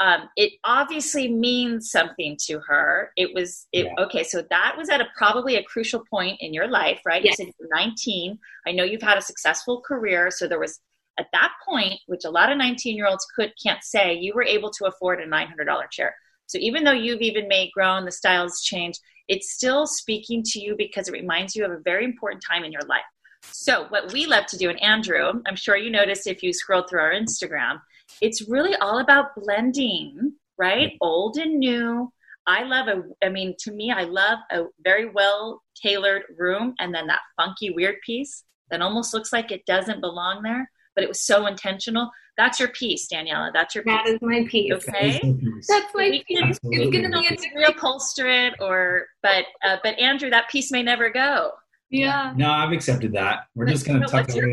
[0.00, 3.12] um, it obviously means something to her.
[3.16, 4.24] It was it okay.
[4.24, 7.24] So that was at a probably a crucial point in your life, right?
[7.24, 7.38] Yes.
[7.38, 8.38] You said you're 19.
[8.66, 10.80] I know you've had a successful career, so there was
[11.18, 14.42] at that point, which a lot of 19 year olds could can't say, you were
[14.42, 16.14] able to afford a $900 chair.
[16.46, 20.74] So even though you've even made grown, the styles change, it's still speaking to you
[20.76, 23.02] because it reminds you of a very important time in your life.
[23.42, 26.88] So what we love to do, and Andrew, I'm sure you noticed if you scrolled
[26.88, 27.80] through our Instagram,
[28.20, 30.92] it's really all about blending, right?
[31.00, 32.12] Old and new.
[32.46, 36.94] I love a, I mean, to me, I love a very well tailored room and
[36.94, 41.08] then that funky weird piece that almost looks like it doesn't belong there, but it
[41.08, 42.10] was so intentional.
[42.36, 43.50] That's your piece, Daniella.
[43.54, 43.94] That's your piece.
[43.94, 44.72] That is my piece.
[44.72, 45.20] Okay.
[45.68, 46.38] That's my We piece.
[46.40, 50.28] can- It's we gonna can be a either reupholster it or, but, uh, but Andrew,
[50.30, 51.52] that piece may never go.
[51.90, 52.32] yeah.
[52.36, 53.44] No, I've accepted that.
[53.54, 54.48] We're But- just going to but tuck what's it your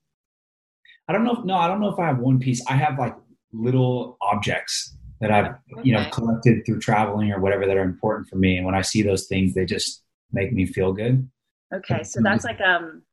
[1.07, 1.33] I don't know.
[1.33, 2.63] If, no, I don't know if I have one piece.
[2.67, 3.15] I have like
[3.53, 8.37] little objects that I've you know collected through traveling or whatever that are important for
[8.37, 8.57] me.
[8.57, 11.29] And when I see those things, they just make me feel good.
[11.73, 13.03] Okay, so that's like um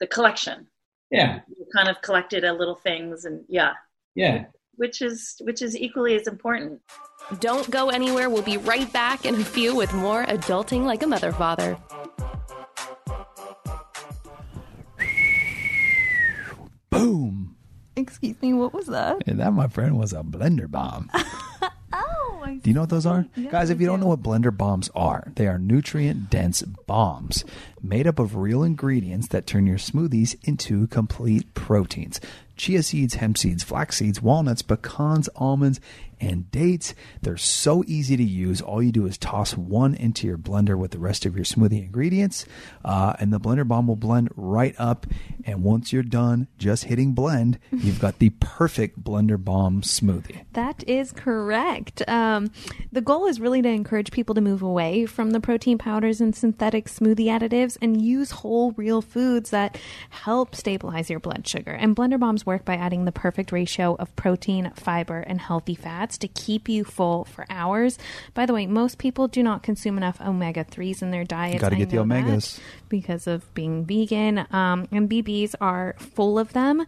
[0.00, 0.66] the collection.
[1.10, 3.74] Yeah, You kind of collected a little things and yeah,
[4.16, 4.46] yeah.
[4.76, 6.80] which is which is equally as important.
[7.40, 8.28] Don't go anywhere.
[8.28, 11.78] We'll be right back in a few with more Adulting Like a Mother Father.
[18.04, 19.26] Excuse me, what was that?
[19.26, 21.10] And that, my friend, was a blender bomb.
[21.96, 23.24] Oh, Do you know what those are?
[23.36, 27.44] Yeah, Guys, if you don't know what blender bombs are, they are nutrient dense bombs
[27.80, 32.20] made up of real ingredients that turn your smoothies into complete proteins.
[32.56, 35.80] Chia seeds, hemp seeds, flax seeds, walnuts, pecans, almonds,
[36.20, 36.94] and dates.
[37.22, 38.60] They're so easy to use.
[38.60, 41.84] All you do is toss one into your blender with the rest of your smoothie
[41.84, 42.46] ingredients,
[42.84, 45.06] uh, and the blender bomb will blend right up.
[45.44, 50.44] And once you're done just hitting blend, you've got the perfect blender bomb smoothie.
[50.52, 52.06] That is correct.
[52.08, 52.50] Um,
[52.92, 56.34] the goal is really to encourage people to move away from the protein powders and
[56.34, 59.78] synthetic smoothie additives and use whole, real foods that
[60.10, 61.72] help stabilize your blood sugar.
[61.72, 65.74] And blender bombs work by adding the perfect ratio of protein, fiber, and healthy
[66.04, 67.98] fats to keep you full for hours.
[68.34, 71.60] By the way, most people do not consume enough omega 3s in their diets.
[71.62, 72.60] Gotta get the omegas.
[72.90, 74.46] because of being vegan.
[74.50, 76.84] Um, and BBs are full of them.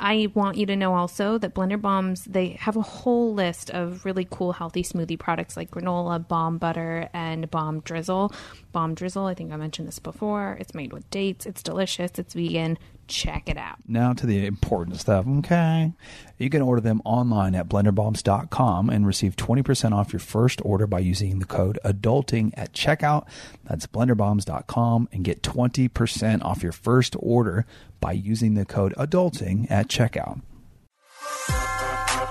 [0.00, 4.04] I want you to know also that Blender Bombs, they have a whole list of
[4.04, 8.32] really cool healthy smoothie products like granola, bomb butter, and bomb drizzle.
[8.72, 10.56] Bomb drizzle, I think I mentioned this before.
[10.60, 11.46] It's made with dates.
[11.46, 12.12] It's delicious.
[12.16, 12.78] It's vegan.
[13.08, 13.78] Check it out.
[13.88, 15.92] Now to the important stuff, okay?
[16.38, 21.00] You can order them online at blenderbombs.com and receive 20% off your first order by
[21.00, 23.26] using the code adulting at checkout.
[23.64, 27.66] That's blenderbombs.com and get 20% off your first order
[28.00, 30.40] by using the code adulting at checkout.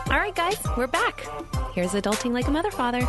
[0.09, 1.25] All right, guys, we're back.
[1.73, 3.01] Here's Adulting Like a Mother Father.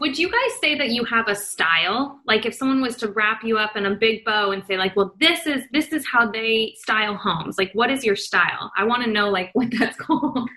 [0.00, 2.20] Would you guys say that you have a style?
[2.24, 4.94] Like if someone was to wrap you up in a big bow and say like,
[4.94, 8.70] "Well, this is this is how they style homes." Like what is your style?
[8.76, 10.48] I want to know like what that's called.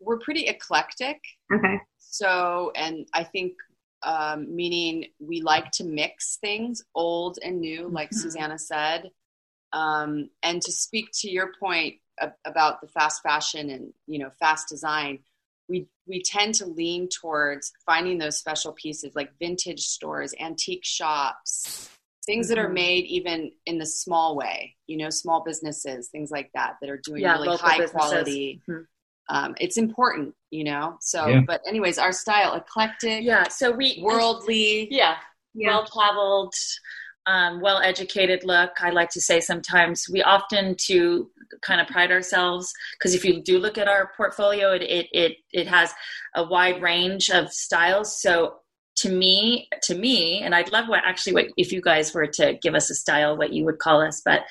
[0.00, 1.18] We're pretty eclectic.
[1.52, 1.78] Okay.
[1.98, 3.52] So, and I think
[4.02, 9.10] um, meaning we like to mix things, old and new, like Susanna said.
[9.72, 11.96] Um, and to speak to your point
[12.44, 15.20] about the fast fashion and you know fast design,
[16.10, 21.88] we we tend to lean towards finding those special pieces like vintage stores, antique shops,
[22.26, 22.74] things that are Mhm.
[22.74, 24.76] made even in the small way.
[24.86, 27.92] You know, small businesses, things like that that are doing Yeah, really high businesses.
[28.10, 28.86] quality Mhm.
[29.28, 30.96] um, it's important, you know.
[31.00, 31.40] So, Yeah.
[31.46, 34.92] but anyways, our style eclectic, Yeah, so we worldly.
[34.92, 35.18] yeah,
[35.54, 35.68] Yeah.
[35.68, 36.52] well traveled,
[37.30, 38.72] um, well educated look.
[38.80, 41.30] I like to say sometimes we often to
[41.62, 45.36] kind of pride ourselves because if you do look at our portfolio, it, it it
[45.52, 45.92] it has
[46.34, 48.20] a wide range of styles.
[48.20, 48.56] So
[48.96, 52.58] to me, to me, and I'd love what actually what if you guys were to
[52.62, 54.42] give us a style, what you would call us, but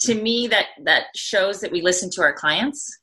[0.00, 2.98] to me that that shows that we listen to our clients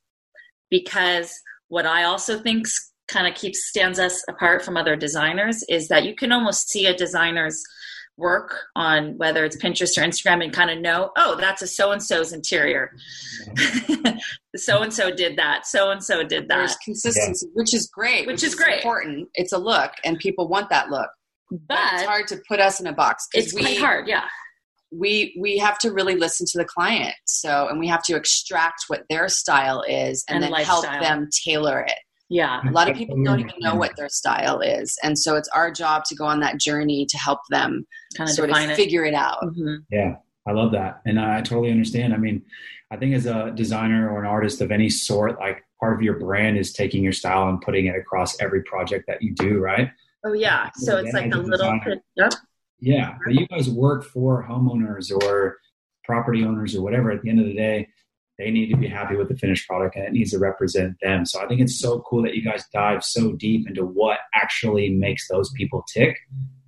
[0.70, 1.34] because
[1.68, 2.68] what I also think
[3.08, 6.86] kind of keeps stands us apart from other designers is that you can almost see
[6.86, 7.64] a designer's
[8.20, 11.92] work on whether it's Pinterest or Instagram and kind of know, oh, that's a so
[11.92, 12.92] and so's interior.
[14.56, 15.66] So and so did that.
[15.66, 16.58] So and so did that.
[16.58, 18.28] There's consistency, which is great.
[18.28, 18.78] Which is great.
[18.78, 19.30] Important.
[19.34, 21.10] It's a look, and people want that look.
[21.52, 23.28] But it's hard to put us in a box.
[23.34, 24.26] It's quite hard, yeah.
[24.92, 27.16] We we have to really listen to the client.
[27.26, 31.30] So, and we have to extract what their style is, and, And then help them
[31.46, 31.98] tailor it.
[32.30, 32.62] Yeah.
[32.68, 35.72] A lot of people don't even know what their style is, and so it's our
[35.72, 38.76] job to go on that journey to help them Kinda sort of define it.
[38.76, 39.42] figure it out.
[39.44, 39.76] Mm-hmm.
[39.92, 40.16] Yeah,
[40.48, 41.02] I love that.
[41.06, 42.14] And I totally understand.
[42.14, 42.44] I mean,
[42.92, 46.20] I think as a designer or an artist of any sort, like part of your
[46.20, 49.90] brand is taking your style and putting it across every project that you do, right?
[50.26, 50.70] Oh yeah.
[50.76, 52.02] So it's like a a little designer.
[52.16, 52.34] yep.
[52.80, 53.16] Yeah.
[53.26, 55.58] But you guys work for homeowners or
[56.04, 57.12] property owners or whatever.
[57.12, 57.88] At the end of the day,
[58.40, 61.26] they need to be happy with the finished product and it needs to represent them.
[61.26, 64.90] So I think it's so cool that you guys dive so deep into what actually
[64.90, 66.18] makes those people tick.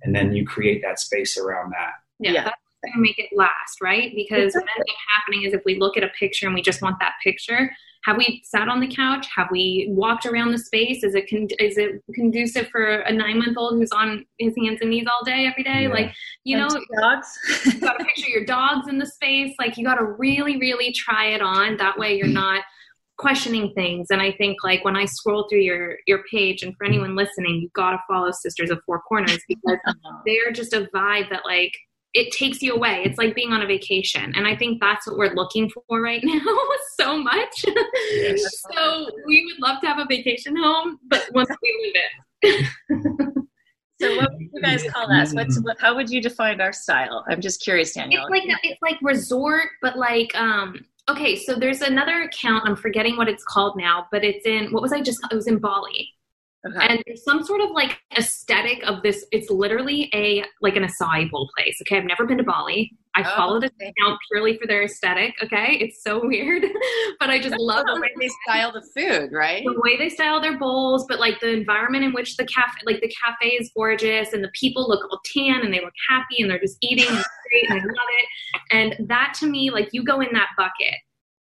[0.02, 1.92] And then you create that space around that.
[2.18, 4.12] Yeah, that's going to make it last, right?
[4.14, 6.82] Because what ends up happening is if we look at a picture and we just
[6.82, 7.70] want that picture,
[8.04, 9.26] have we sat on the couch?
[9.34, 11.04] Have we walked around the space?
[11.04, 14.78] Is it con- is it conducive for a nine month old who's on his hands
[14.80, 15.82] and knees all day every day?
[15.82, 15.88] Yeah.
[15.88, 17.38] Like you And know, dogs.
[17.66, 19.54] you got to picture your dogs in the space.
[19.58, 21.76] Like you got to really, really try it on.
[21.76, 22.64] That way, you're not
[23.18, 24.08] questioning things.
[24.10, 27.60] And I think like when I scroll through your your page, and for anyone listening,
[27.60, 29.78] you got to follow Sisters of Four Corners because
[30.26, 31.72] they're just a vibe that like
[32.14, 33.02] it takes you away.
[33.04, 34.32] It's like being on a vacation.
[34.36, 36.40] And I think that's what we're looking for right now
[37.00, 37.64] so much.
[38.44, 41.94] so we would love to have a vacation home, but once we
[42.42, 43.36] leave it.
[44.02, 45.32] So what would you guys call us?
[45.32, 47.24] What's what, how would you define our style?
[47.28, 48.26] I'm just curious, Danielle.
[48.26, 53.16] It's like it's like resort, but like um okay, so there's another account, I'm forgetting
[53.16, 56.12] what it's called now, but it's in what was I just it was in Bali.
[56.64, 56.86] Okay.
[56.88, 59.26] And there's some sort of like aesthetic of this.
[59.32, 61.76] It's literally a like an acai bowl place.
[61.82, 62.92] Okay, I've never been to Bali.
[63.16, 65.34] I Oh, follow this account purely for their aesthetic.
[65.42, 66.64] Okay, it's so weird,
[67.20, 69.64] but I just love the way they style the food, right?
[69.64, 73.00] the way they style their bowls, but like the environment in which the cafe, like
[73.00, 76.50] the cafe is gorgeous, and the people look all tan and they look happy and
[76.50, 78.96] they're just eating and great and I love it.
[79.00, 80.94] And that to me, like you go in that bucket.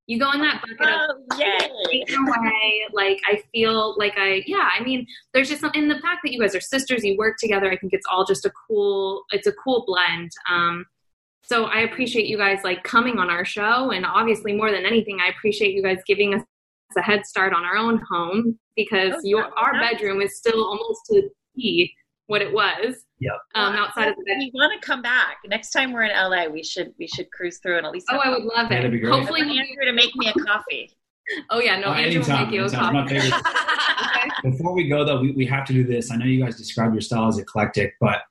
[0.09, 2.03] You go in that bucket of Oh, yay.
[2.17, 2.81] away.
[2.93, 4.67] Like I feel like I, yeah.
[4.75, 5.05] I mean,
[5.35, 5.83] there's just something.
[5.83, 7.71] In the fact that you guys are sisters, you work together.
[7.71, 9.23] I think it's all just a cool.
[9.31, 10.31] It's a cool blend.
[10.49, 10.85] Um,
[11.43, 15.19] so I appreciate you guys like coming on our show, and obviously more than anything,
[15.21, 16.41] I appreciate you guys giving us
[16.97, 21.01] a head start on our own home because Oh, your our bedroom is still almost
[21.11, 21.93] to T
[22.29, 22.95] what it was.
[23.19, 23.33] Yep.
[23.55, 26.45] Um, outside of the we want to come back next time we're in LA.
[26.47, 28.05] We should we should cruise through and at least.
[28.09, 28.75] Oh, have I would love it.
[28.75, 29.11] that'd be great.
[29.11, 30.95] Hopefully, I want we'll Andrew to make me a coffee.
[31.51, 33.29] Oh yeah, no, Oh, Andrew will anytime, make you a coffee.
[33.29, 34.41] My.
[34.49, 36.09] Before we go, though, we, we have to do this.
[36.09, 38.21] I know you guys describe your style as eclectic, but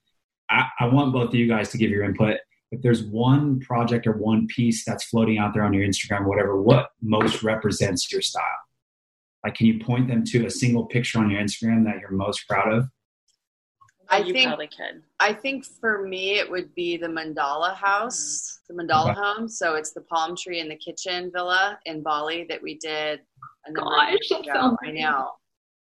[0.50, 2.38] I, I want both of you guys to give your input.
[2.72, 6.60] If there's one project or one piece that's floating out there on your Instagram, whatever,
[6.60, 8.42] what most represents your style?
[9.44, 12.48] Like, can you point them to a single picture on your Instagram that you're most
[12.48, 12.88] proud of?
[14.10, 15.02] I you think- probably could.
[15.20, 19.20] I think for me, it would be the Mandala house, the Mandala Okay.
[19.20, 19.48] home.
[19.48, 23.20] So it's the palm tree in the kitchen villa in Bali that we did
[23.66, 24.52] a number of Gosh, years that ago.
[24.54, 25.32] sounds I know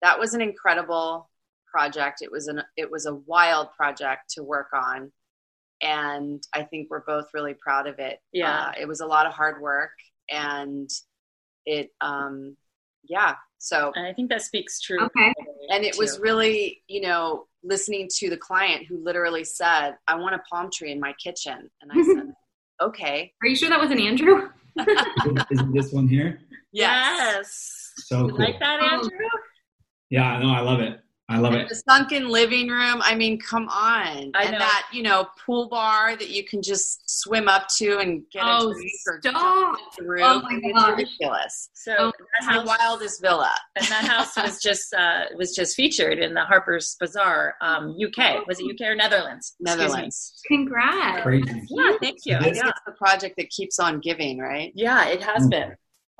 [0.01, 1.29] that was an incredible
[1.71, 2.21] project.
[2.21, 5.11] It was an it was a wild project to work on,
[5.81, 8.19] and I think we're both really proud of it.
[8.31, 8.67] Yeah.
[8.67, 9.91] Uh, it was a lot of hard work,
[10.29, 10.89] and
[11.65, 12.57] it um
[13.03, 13.35] yeah.
[13.59, 15.03] So And I think that speaks true.
[15.05, 15.33] Okay.
[15.69, 20.35] and it was really you know listening to the client who literally said i want
[20.35, 22.31] a palm tree in my kitchen and i said
[22.81, 24.49] okay Are you sure that wasn't Andrew?
[25.51, 26.39] Isn't this one here?
[26.71, 27.91] Yes.
[27.97, 28.37] So cool.
[28.37, 28.85] like that, oh.
[28.85, 29.09] Andrew?
[30.09, 30.51] Yeah, I know.
[30.51, 30.99] I love it.
[31.29, 31.69] I love And it.
[31.69, 34.59] the sunken living room i mean come on I and know.
[34.59, 38.69] that you know pool bar that you can just swim up to and get Oh,
[38.71, 39.33] a drink or stop.
[39.33, 40.89] jump off the roof Oh my it's gosh.
[40.97, 45.53] ridiculous So Oh, that it's the wildest villa and that house was just uh, was
[45.53, 48.47] just featured in the Harper's Bazaar, um, UK.
[48.47, 49.55] Was it UK or Netherlands?
[49.59, 51.23] Netherlands Congrats.
[51.23, 51.61] Crazy.
[51.69, 52.35] Yeah, thank you.
[52.37, 55.75] i think Yeah, it's the project that keeps on giving right yeah it has been.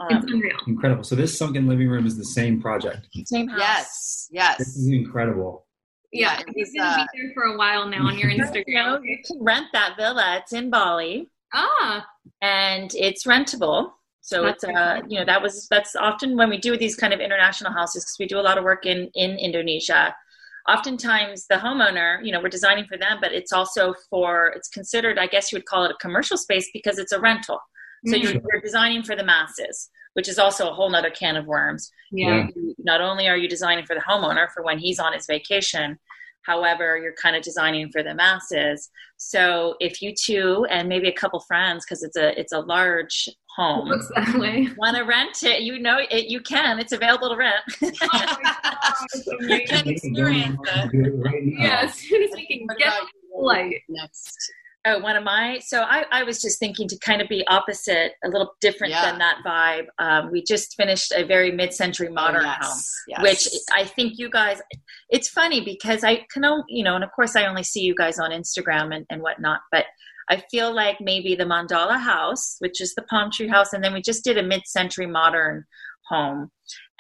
[0.10, 0.58] It's Um, unreal.
[0.68, 1.04] Incredible.
[1.04, 3.08] So this sunken living room is the same project.
[3.26, 3.60] same house.
[3.60, 5.66] yes yes This is incredible.
[6.14, 8.38] Yeah, it it's was, gonna uh, be there for a while now on your You
[8.44, 9.00] know, Instagram.
[9.04, 10.38] you can rent that villa.
[10.42, 11.30] It's in Bali.
[11.54, 12.06] Ah,
[12.42, 13.92] and it's rentable.
[14.22, 17.14] So That's it's uh, you know that was that's often when we do these kind
[17.14, 20.16] of international houses because we do a lot of work in in Indonesia.
[20.70, 25.18] Oftentimes the homeowner, you know, we're designing for them, but it's also for it's considered,
[25.18, 27.60] I guess you would call it a commercial space because it's a rental.
[28.06, 28.24] So Mhm.
[28.24, 31.92] you're, you're designing for the masses, which is also a whole nother can of worms.
[32.12, 32.48] yeah.
[32.56, 35.98] You- Not only are you designing for the homeowner for when he's on his vacation,
[36.44, 38.90] However, you're kind of designing for the masses.
[39.18, 43.28] So if you two and maybe a couple friends, because it's a it's a large
[43.58, 44.70] home, looks that way.
[44.78, 46.80] want to rent it, you know it, you can.
[46.80, 47.66] It's available to rent.
[49.42, 51.54] you can experience it.
[51.60, 52.94] Yeah, as soon as we can get
[53.38, 53.82] flight.
[53.90, 54.38] Next.
[54.90, 58.14] Oh, one of my so I, I was just thinking to kind of be opposite,
[58.24, 59.10] a little different Yeah.
[59.10, 59.88] than that vibe.
[60.00, 62.80] Um, we just finished a very mid-century modern yes, home,
[63.10, 63.22] yes.
[63.22, 64.62] which I think you guys.
[65.10, 67.96] It's funny because I can, only, you know, and of course I only see you
[67.96, 69.86] guys on Instagram and, and whatnot, but
[70.30, 73.94] I feel like maybe the Mandala House, which is the palm tree house, and then
[73.94, 75.66] we just did a mid-century modern
[76.10, 76.52] home,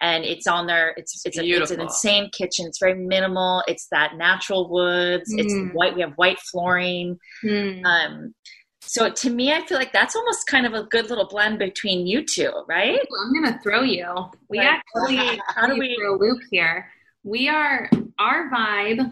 [0.02, 0.94] and it's on there.
[0.98, 2.66] It's it's, a, it's an insane kitchen.
[2.68, 3.64] It's very minimal.
[3.68, 5.34] It's that natural woods.
[5.34, 5.40] Mm.
[5.40, 5.96] It's white.
[5.96, 7.18] We have white flooring.
[7.42, 7.86] Hmm.
[7.86, 8.36] Um,
[8.82, 12.08] so to me, I feel like that's almost kind of a good little blend between
[12.08, 13.00] you two, right?
[13.00, 14.08] Ooh, I'm gonna throw you.
[14.50, 14.80] We Right.
[14.96, 16.90] actually How do we- for a loop here?
[17.24, 17.90] We are
[18.20, 19.12] our vibe,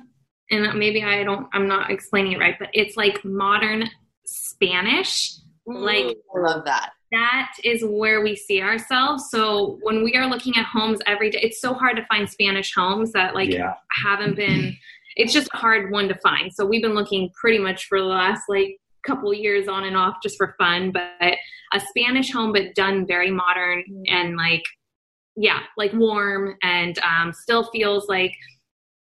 [0.51, 1.47] and maybe I don't.
[1.53, 3.89] I'm not explaining it right, but it's like modern
[4.25, 5.33] Spanish.
[5.67, 6.91] Like I love that.
[7.15, 9.29] That is where we see ourselves.
[9.31, 12.73] So when we are looking at homes every day, it's so hard to find Spanish
[12.75, 13.73] homes that like Yeah.
[14.03, 14.77] haven't been.
[15.15, 16.53] It's just a hard one to find.
[16.53, 20.15] So we've been looking pretty much for the last like couple years on and off
[20.21, 20.91] just for fun.
[20.91, 21.37] But
[21.73, 24.63] a Spanish home, but done very modern and like
[25.37, 28.31] yeah, like warm and um, still feels like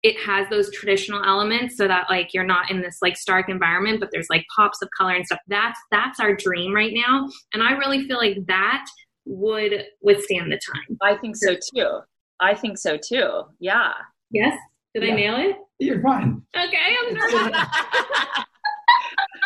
[0.02, 4.00] it has those traditional elements so that like you're not in this like stark environment
[4.00, 7.62] but there's like pops of color and stuff that's that's our dream right now and
[7.62, 8.84] i really feel like that
[9.24, 12.00] would withstand the time I think so too.
[12.40, 13.42] I think so too.
[13.60, 13.92] Yeah.
[14.32, 14.58] yes
[14.94, 15.12] did Yeah.
[15.12, 16.42] i nail it You're fine.
[16.56, 17.58] okay i'm nervous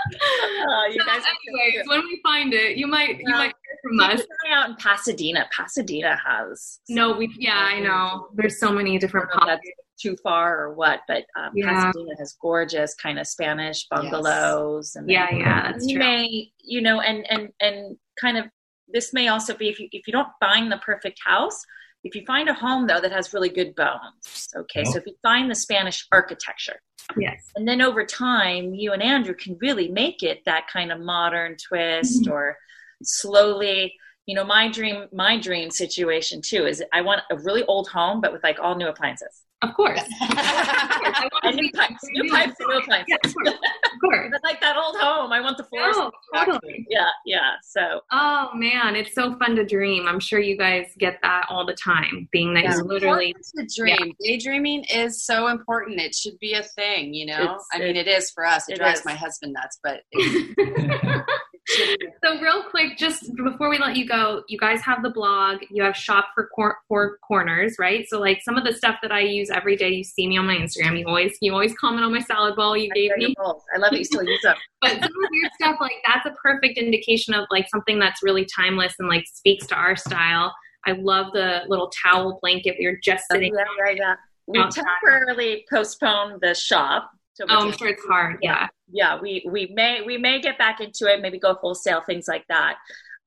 [0.08, 1.22] Oh, uh, you so guys.
[1.50, 4.70] anyways when we find it you might you might hear from us an eye out
[4.70, 5.46] in Pasadena.
[5.54, 6.78] Pasadena has.
[6.88, 9.58] no we yeah i know there's so many different oh, I
[10.02, 11.92] don't know if pockets that's too far or what, but um, Yeah.
[11.92, 14.96] Pasadena has gorgeous kind of Spanish bungalows.
[14.96, 18.44] And yeah yeah that's you true may, you know, and and and kind of
[18.88, 21.64] this may also be if you if you don't find the perfect house.
[22.04, 24.84] If you find a home though that has really good bones, okay.
[24.84, 26.80] So if you find the Spanish architecture,
[27.16, 31.00] yes and then over time, you and Andrew can really make it that kind of
[31.00, 32.32] modern twist Mm-hmm.
[32.32, 32.56] or
[33.02, 33.94] slowly.
[34.26, 38.20] You know, my dream, my dream situation too is I want a really old home,
[38.20, 39.42] but with like all new appliances.
[39.68, 43.06] of course I want And to new be- pipes, new pipes and new appliances.
[43.08, 43.48] Yeah, of course.
[43.54, 44.28] Of course.
[44.32, 45.94] But like that old home, I want the floors.
[45.98, 46.86] Oh, totally.
[46.88, 47.52] Yeah, yeah.
[47.62, 50.06] So Oh man, it's so fun to dream.
[50.06, 52.74] I'm sure you guys get that all the time, being that Yeah.
[52.76, 54.12] you're literally It's a dream.
[54.22, 56.00] Daydreaming is so important.
[56.00, 57.42] It should be a thing, you know?
[57.42, 58.68] It's- I mean, it is for us.
[58.68, 59.04] It, it drives is.
[59.06, 60.56] my husband nuts, but it,
[62.24, 65.58] So real quick, just before we let you go, you guys have the blog.
[65.70, 68.06] You have shop for cor- four corners, right?
[68.08, 70.46] So like some of the stuff that I use every day, you see me on
[70.46, 70.98] my Instagram.
[70.98, 73.34] You always you always comment on my salad bowl you gave me.
[73.38, 74.56] I love that you still use them.
[74.82, 78.44] But some of your stuff, like that's a perfect indication of like something that's really
[78.44, 80.54] timeless and like speaks to our style.
[80.86, 83.54] I love the little towel blanket we were just oh, sitting.
[83.54, 84.14] Yeah, yeah, yeah.
[84.46, 84.84] We outside.
[84.84, 87.10] temporarily postponed the shop.
[87.36, 88.38] till Oh, I'm sure it's hard.
[88.42, 88.68] Yeah.
[88.90, 89.20] Yeah.
[89.20, 91.20] We we may we may get back into it.
[91.20, 92.76] Maybe go wholesale things like that.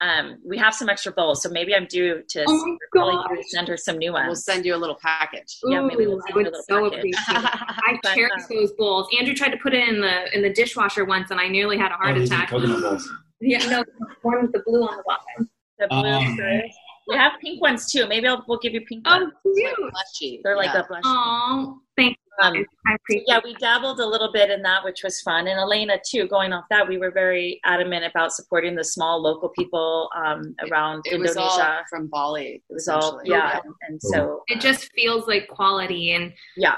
[0.02, 3.76] Um, we have some extra bowls, so maybe I'm due to Oh probably send her
[3.76, 4.28] some new ones.
[4.28, 5.58] we'll send you a little package.
[5.66, 7.00] Yeah, maybe we'll send I you a would little so package.
[7.00, 7.50] appreciate it.
[7.86, 9.08] I But, cherish um, those bowls.
[9.20, 11.92] Andrew tried to put it in the in the dishwasher once, and I nearly had
[11.92, 12.50] a heart Oh, attack.
[12.50, 13.10] coconut bowls.
[13.42, 13.84] Yeah, no,
[14.22, 15.50] one with the blue on the bottom.
[15.80, 16.62] The blue Um.
[17.10, 18.06] We have pink ones too.
[18.08, 19.32] Maybe I'll, we'll give you pink ones.
[19.34, 19.58] Oh, ones.
[19.58, 19.94] cute.
[19.94, 20.42] Mushy.
[20.44, 20.82] They're like yeah.
[20.82, 21.02] a blush.
[21.04, 22.19] Oh, thank you.
[22.42, 22.66] Um.
[22.88, 25.48] I appreciate yeah, we dabbled a little bit in that, which was fun.
[25.48, 29.50] And Elena, too, going off that, we were very adamant about supporting the small local
[29.50, 31.78] people um, around It was Indonesia.
[31.78, 32.64] all from Bali.
[32.70, 33.30] it was all, essentially.
[33.30, 33.60] yeah.
[33.64, 36.76] And, and so, It just feels like quality and yeah.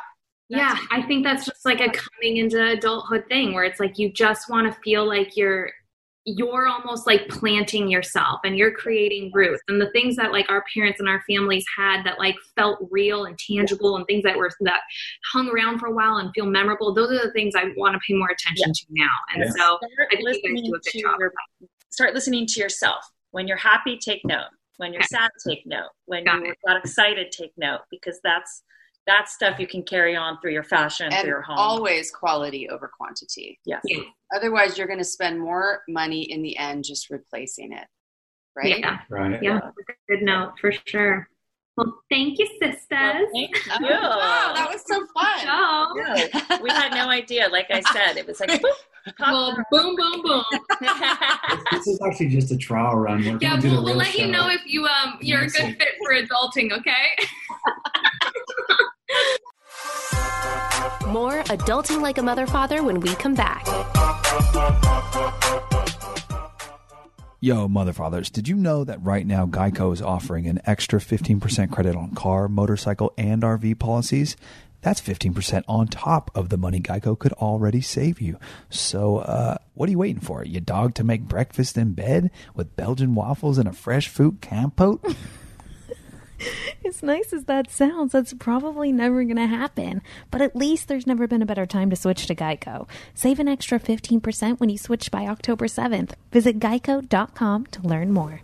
[0.50, 4.12] yeah, I think that's just like a coming into adulthood thing where it's like you
[4.12, 5.72] just want to feel like you're
[6.26, 10.64] you're almost like planting yourself and you're creating roots and the things that like our
[10.72, 14.52] parents and our families had that like felt real and tangible and things that were
[14.60, 14.82] that
[15.34, 18.00] hung around for a while and feel memorable those are the things i want to
[18.08, 19.50] pay more attention to now and Yeah.
[19.50, 21.34] so Start i think you guys listening do a to good job your,
[21.92, 23.04] start listening to yourself.
[23.32, 24.48] When you're happy, take note.
[24.78, 25.08] When you're Okay.
[25.12, 25.90] sad, take note.
[26.06, 26.58] When Got you it.
[26.68, 28.64] got excited, take note because that's
[29.08, 31.58] that's stuff you can carry on through your fashion, And through your home.
[31.58, 33.60] always quality over quantity.
[33.66, 33.82] yes.
[33.86, 34.04] Yeah.
[34.36, 37.86] Otherwise, you're going to spend more money in the end just replacing it.
[38.56, 38.80] Right?
[38.80, 39.42] yeah Right.
[39.42, 41.26] yeah that's a good note for sure
[41.78, 43.88] well thank you sisters Well, thank you.
[43.90, 45.40] Wow, that was so fun.
[45.40, 45.94] Show.
[45.96, 47.48] No, we had no idea.
[47.50, 50.44] Like I said, it was like boop, well boom boom boom
[51.72, 53.20] This is actually just a trial run.
[53.24, 55.44] We're Yeah, gonna do the we'll, we'll real let you know if you um you're
[55.44, 57.06] a good fit for adulting, okay?
[61.08, 63.66] More Adulting Like a Mother Father when we come back.
[67.40, 71.72] Yo, mother fathers, did you know that right now Geico is offering an extra 15%
[71.72, 74.38] credit on car, motorcycle, and RV policies?
[74.82, 78.38] That's 15% on top of the money Geico could already save you.
[78.70, 80.44] So, uh, what are you waiting for?
[80.44, 85.04] Your dog to make breakfast in bed with Belgian waffles and a fresh fruit compote?
[86.86, 90.02] As nice as that sounds, that's probably never going to happen.
[90.30, 92.88] But at least there's never been a better time to switch to Geico.
[93.14, 96.12] Save an extra 15% when you switch by October 7th.
[96.32, 98.42] Visit geico.com to learn more.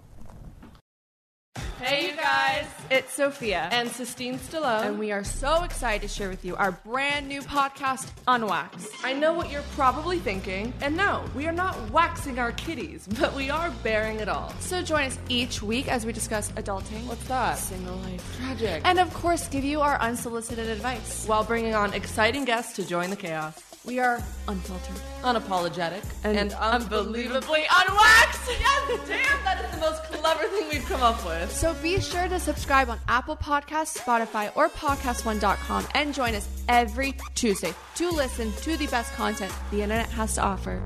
[1.81, 6.29] Hey, you guys, it's Sophia and Sistine Stallone, and we are so excited to share
[6.29, 8.89] with you our brand new podcast, Unwax.
[9.03, 13.35] I know what you're probably thinking, and no, we are not waxing our kitties, but
[13.35, 14.53] we are bearing it all.
[14.59, 17.05] So join us each week as we discuss adulting.
[17.05, 17.57] What's that?
[17.57, 18.37] Single life.
[18.37, 18.81] Tragic.
[18.83, 23.09] And of course, give you our unsolicited advice while bringing on exciting guests to join
[23.11, 23.66] the chaos.
[23.87, 28.41] We are unfiltered, unapologetic, and, unbelievably unwaxed.
[28.59, 31.51] Yes, damn, that is the most clever thing we've come up with.
[31.51, 37.15] So be sure to subscribe on Apple Podcasts, Spotify, or PodcastOne.com and join us every
[37.35, 40.81] Tuesday to listen to the best content the internet has to offer.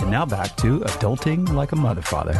[0.00, 2.34] And now back to Adulting Like a Mother Father.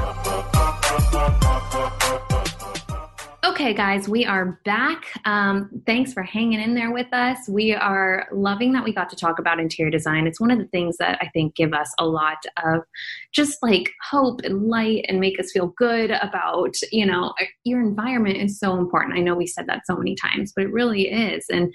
[3.46, 5.04] Okay, guys, we are back.
[5.24, 7.48] Um, thanks for hanging in there with us.
[7.48, 10.26] We are loving that we got to talk about interior design.
[10.26, 12.82] It's one of the things that I think give us a lot of
[13.30, 18.38] just like hope and light and make us feel good about, you know, your environment
[18.38, 19.16] is so important.
[19.16, 21.44] I know we said that so many times, but it really is.
[21.48, 21.72] And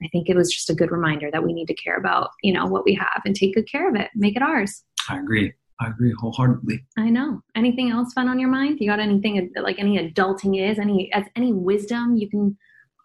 [0.00, 2.52] I think it was just a good reminder that we need to care about, you
[2.52, 4.84] know, what we have and take good care of it, make it ours.
[5.10, 5.52] I agree.
[5.80, 6.84] I agree wholeheartedly.
[6.96, 7.40] I know.
[7.54, 8.78] Anything else fun on your mind?
[8.80, 12.56] You got anything like any adulting is any as any wisdom you can?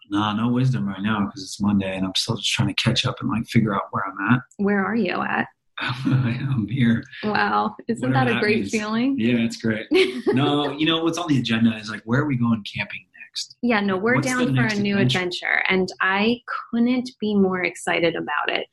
[0.10, 3.06] Nah, no wisdom right now because it's Monday and I'm still just trying to catch
[3.06, 4.42] up and like figure out where I'm at.
[4.58, 5.48] Where are you at?
[5.80, 7.04] I'm here.
[7.24, 9.16] Wow, isn't Whatever that a great feeling?
[9.20, 9.88] Yeah, it's great.
[10.28, 13.56] no, you know what's on the agenda is like where are we going camping next?
[13.64, 15.18] Yeah, no, we're What's down for a new adventure?
[15.20, 18.68] adventure, and I couldn't be more excited about it.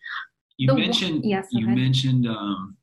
[0.58, 1.78] You The one- mentioned yes, you ahead.
[1.78, 2.76] mentioned um,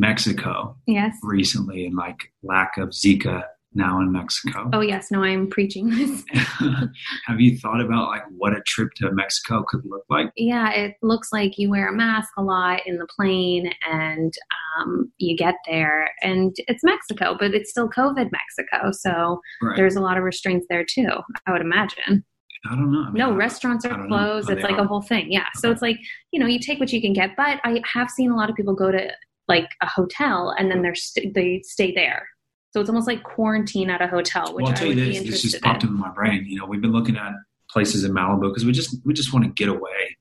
[0.00, 1.16] Mexico Yes.
[1.22, 3.44] recently and like lack of Zika
[3.74, 4.70] now in Mexico.
[4.72, 6.24] Oh yes, no, I'm preaching this.
[7.26, 10.30] Have you thought about like what a trip to Mexico could look like?
[10.36, 14.32] yeah, it looks like you wear a mask a lot in the plane, and
[14.78, 19.76] um, you get there, and it's Mexico, but it's still COVID Mexico, so Right.
[19.76, 21.08] there's a lot of restraints there too.
[21.46, 22.24] I would imagine.
[22.70, 23.02] I don't know.
[23.02, 24.48] I mean, no, restaurants are closed.
[24.50, 24.84] Oh, it's like are?
[24.84, 25.30] a whole thing.
[25.30, 25.46] Yeah.
[25.56, 25.98] So it's like,
[26.32, 27.36] you know, you take what you can get.
[27.36, 29.08] But I have seen a lot of people go to
[29.48, 32.28] like a hotel and then they're st- they stay there.
[32.72, 35.22] So it's almost like quarantine at a hotel, which well, I'll tell you this.
[35.22, 35.88] This just popped in.
[35.88, 36.44] into my brain.
[36.46, 37.32] You know, we've been looking at
[37.70, 40.16] places in Malibu because we just we just want to get away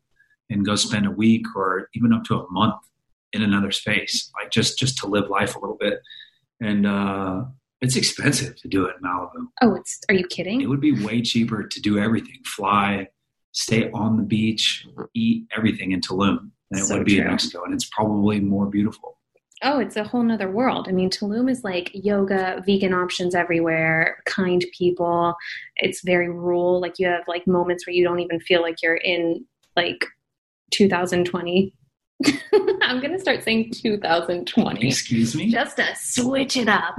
[0.50, 2.76] and go spend a week or even up to a month
[3.34, 6.00] in another space, like just just to live life a little bit.
[6.62, 7.44] And uh,
[7.82, 9.48] it's expensive to do it in Malibu.
[9.62, 10.62] Oh, it's are you kidding?
[10.62, 13.08] It would be way cheaper to do everything: fly,
[13.52, 17.28] stay on the beach, eat everything in Tulum than it So would be in.
[17.28, 19.18] Mexico, and it's probably more beautiful.
[19.64, 20.88] Oh, it's a whole nother world.
[20.90, 25.34] I mean, Tulum is like yoga, vegan options everywhere, kind people.
[25.78, 26.82] It's very rural.
[26.82, 29.46] Like you have like moments where you don't even feel like you're in
[29.76, 30.06] like
[30.72, 31.74] 2020.
[32.82, 34.88] I'm gonna start saying 2020.
[34.88, 35.52] Excuse me.
[35.52, 36.96] Just to switch it up.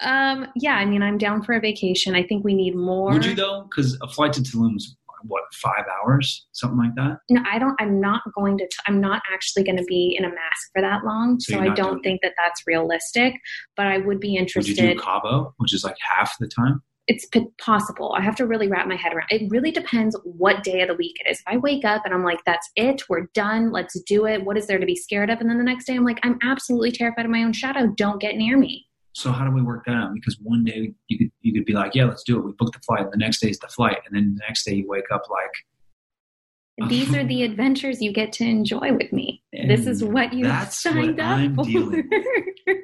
[0.00, 2.14] Um, yeah, I mean, I'm down for a vacation.
[2.14, 3.12] I think we need more.
[3.12, 3.62] Would you though?
[3.70, 7.18] Because a flight to Tulum's what five hours, something like that.
[7.30, 7.74] No, I don't.
[7.80, 8.64] I'm not going to.
[8.64, 11.60] T- I'm not actually going to be in a mask for that long, So so,
[11.60, 13.34] I don't think that that's realistic.
[13.76, 14.76] But I would be interested.
[14.76, 16.82] Would you do Cabo, which is like half the time?
[17.08, 18.14] it's p- possible.
[18.16, 19.26] I have to really wrap my head around.
[19.30, 21.40] It really depends what day of the week it is.
[21.40, 24.56] If I wake up and I'm like, "That's it, we're done, let's do it," what
[24.56, 25.40] is there to be scared of?
[25.40, 27.88] And then the next day I'm like, "I'm absolutely terrified of my own shadow.
[27.96, 30.14] Don't get near me." So how do we work that out?
[30.14, 32.44] Because one day you could you could be like, yeah, let's do it.
[32.44, 33.02] We booked the flight.
[33.02, 35.24] And The next day is the flight, and then the next day you wake up
[35.30, 39.42] like, These are the adventures you get to enjoy with me.
[39.52, 41.64] this is what you signed what up I'm for.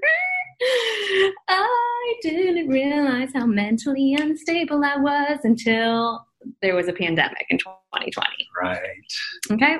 [1.49, 6.27] I didn't realize how mentally unstable I was until
[6.62, 8.27] there was a pandemic in 2020.
[8.62, 8.81] right.
[9.53, 9.77] Okay.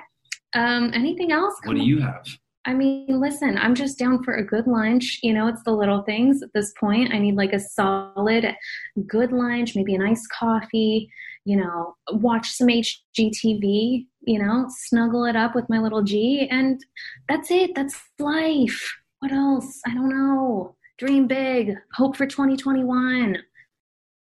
[0.55, 1.55] Um, anything else?
[1.65, 2.25] What do you have?
[2.65, 5.21] I mean, listen, I'm just down for a good lunch.
[5.23, 7.15] You know, it's the little things at this point.
[7.15, 8.55] I need like a solid,
[9.07, 11.11] good lunch, maybe a nice coffee,
[11.45, 16.47] you know, watch some HGTV, you know, snuggle it up with my little G.
[16.51, 16.79] And
[17.29, 17.75] that's it.
[17.75, 18.97] That's life.
[19.21, 19.81] What else?
[19.87, 20.77] I don't know.
[20.99, 21.75] Dream big.
[21.95, 23.39] Hope for 2021.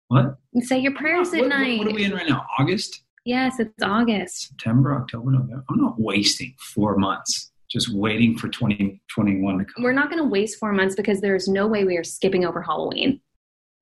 [0.10, 0.38] What?
[0.54, 1.80] And say your prayers What, at what, night.
[1.80, 2.46] what are we in right now?
[2.60, 3.04] August.
[3.26, 4.50] Yes, it's August.
[4.50, 5.64] September, October, November.
[5.70, 9.84] I'm not wasting four months just waiting for 2021 to come.
[9.84, 12.62] We're not going to waste four months because there's no way we are skipping over
[12.62, 13.20] Halloween.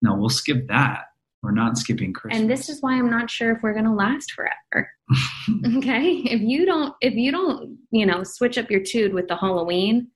[0.02, 1.04] No, we'll skip that.
[1.44, 2.39] We're not skipping Christmas.
[2.39, 4.89] And this is why I'm not sure if we're going to last forever.
[5.78, 6.22] okay?
[6.24, 10.08] If you don't if you don't, you know, switch up your tude with the Halloween,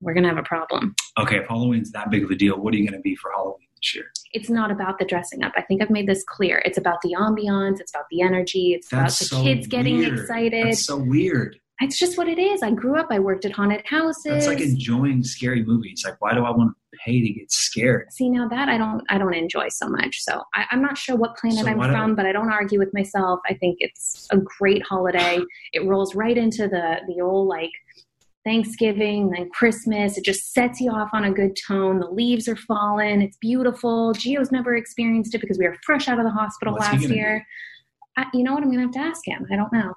[0.00, 0.94] we're going to have a problem.
[1.18, 3.32] Okay, if Halloween's that big of a deal, what are you going to be for
[3.32, 4.04] Halloween this year?
[4.34, 5.52] It's not about the dressing up.
[5.56, 6.62] I think I've made this clear.
[6.64, 9.98] It's about the ambiance, it's about the energy, it's That's about the so kids getting
[9.98, 10.18] weird.
[10.18, 10.66] excited.
[10.66, 11.58] That's so weird.
[11.80, 12.62] It's just what it is.
[12.62, 14.26] I grew up, I worked at haunted houses.
[14.26, 16.02] It's like enjoying scary movies.
[16.04, 18.12] Like, why do I want to pay to get scared?
[18.12, 20.22] See now that I don't I don't enjoy so much.
[20.22, 22.94] So I, I'm not sure what planet So I'm from, but I don't argue with
[22.94, 23.40] myself.
[23.48, 25.40] I think it's a great holiday.
[25.72, 27.72] It rolls right into the the old like
[28.44, 30.16] Thanksgiving, then Christmas.
[30.16, 31.98] It just sets you off on a good tone.
[31.98, 33.20] The leaves are falling.
[33.22, 34.12] It's beautiful.
[34.14, 37.44] Gio's never experienced it because we were fresh out of the hospital What's last year.
[38.16, 38.62] I, you know what?
[38.62, 39.44] I'm gonna have to ask him.
[39.50, 39.92] I don't know.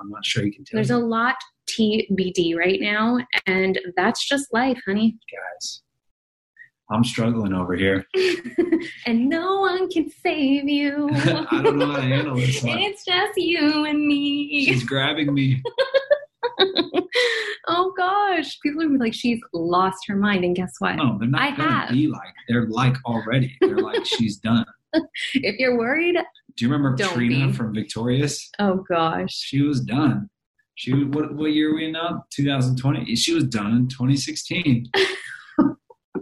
[0.00, 0.78] I'm not sure you can tell.
[0.78, 1.36] There's a lot
[1.68, 5.18] TBD right now, and that's just life, honey.
[5.30, 5.82] guys.
[6.90, 8.04] I'm struggling over here.
[9.06, 11.08] and no one can save you.
[11.12, 12.78] I don't know how to handle this one.
[12.78, 14.64] It's just you and me.
[14.66, 15.62] She's grabbing me.
[17.68, 20.96] oh gosh, people are like, she's lost her mind, and guess what?
[20.96, 21.90] No, they're not I gonna have.
[21.90, 22.34] be like.
[22.48, 23.56] They're like already.
[23.60, 24.66] They're like she's done.
[25.34, 26.16] if you're worried,
[26.56, 27.52] Do you remember Don't Trina be.
[27.52, 28.50] from Victorious?
[28.58, 30.28] oh gosh, She was done.
[30.74, 32.24] She what what year are we in now?
[32.32, 33.14] 2020.
[33.16, 34.86] She was done in 2016.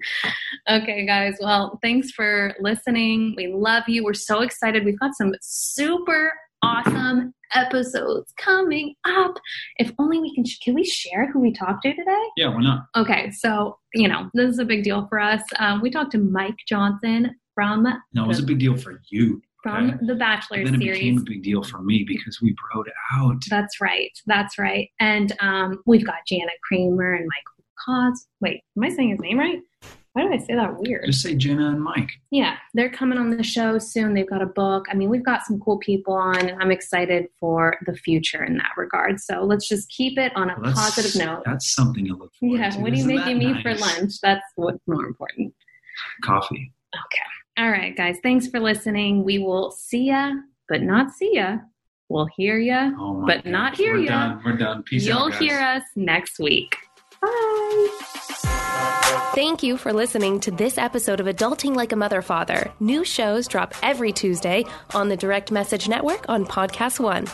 [0.68, 1.36] Okay, guys.
[1.40, 3.34] Well, thanks for listening.
[3.36, 4.04] We love you.
[4.04, 4.84] We're so excited.
[4.84, 9.38] We've got some super awesome episodes coming up.
[9.78, 12.24] If only we can, can we share who we talked to today?
[12.36, 12.82] Yeah, why not?
[12.96, 15.42] Okay, so you know this is a big deal for us.
[15.58, 19.40] Um, we talked to Mike Johnson from No, it was a big deal for you.
[19.62, 19.98] From okay?
[20.06, 20.98] the Bachelor then it series.
[21.00, 22.84] became a big deal for me because we broed
[23.14, 23.42] out.
[23.50, 24.10] That's right.
[24.26, 24.88] That's right.
[25.00, 27.64] And um, we've got Janet Kramer and Michael
[28.10, 28.26] Cos.
[28.40, 29.58] Wait, am I saying his name right?
[30.14, 31.04] Why did I say that weird?
[31.06, 32.10] Just say Jenna and Mike.
[32.32, 34.14] Yeah, they're coming on the show soon.
[34.14, 34.86] They've got a book.
[34.90, 38.56] I mean, we've got some cool people on, and I'm excited for the future in
[38.56, 39.20] that regard.
[39.20, 41.42] So let's just keep it on a Well, positive note.
[41.44, 42.80] That's something to look forward Yeah, to.
[42.80, 44.14] what are you making me for lunch?
[44.20, 45.54] That's what's more important.
[46.24, 46.72] Coffee.
[46.94, 47.22] Okay.
[47.58, 48.16] All right, guys.
[48.22, 49.24] Thanks for listening.
[49.24, 50.32] We will see ya,
[50.68, 51.58] but not see ya.
[52.08, 54.08] We'll hear ya, Oh but gosh, not hear We're ya.
[54.10, 54.42] done.
[54.44, 54.82] We're done.
[54.84, 55.06] Peace out.
[55.08, 55.40] You'll out, guys.
[55.40, 56.76] hear us next week.
[57.20, 57.88] Bye.
[59.34, 62.72] Thank you for listening to this episode of Adulting Like a Mother Father.
[62.80, 67.26] New shows drop every Tuesday on the Direct Message Network on Podcast One.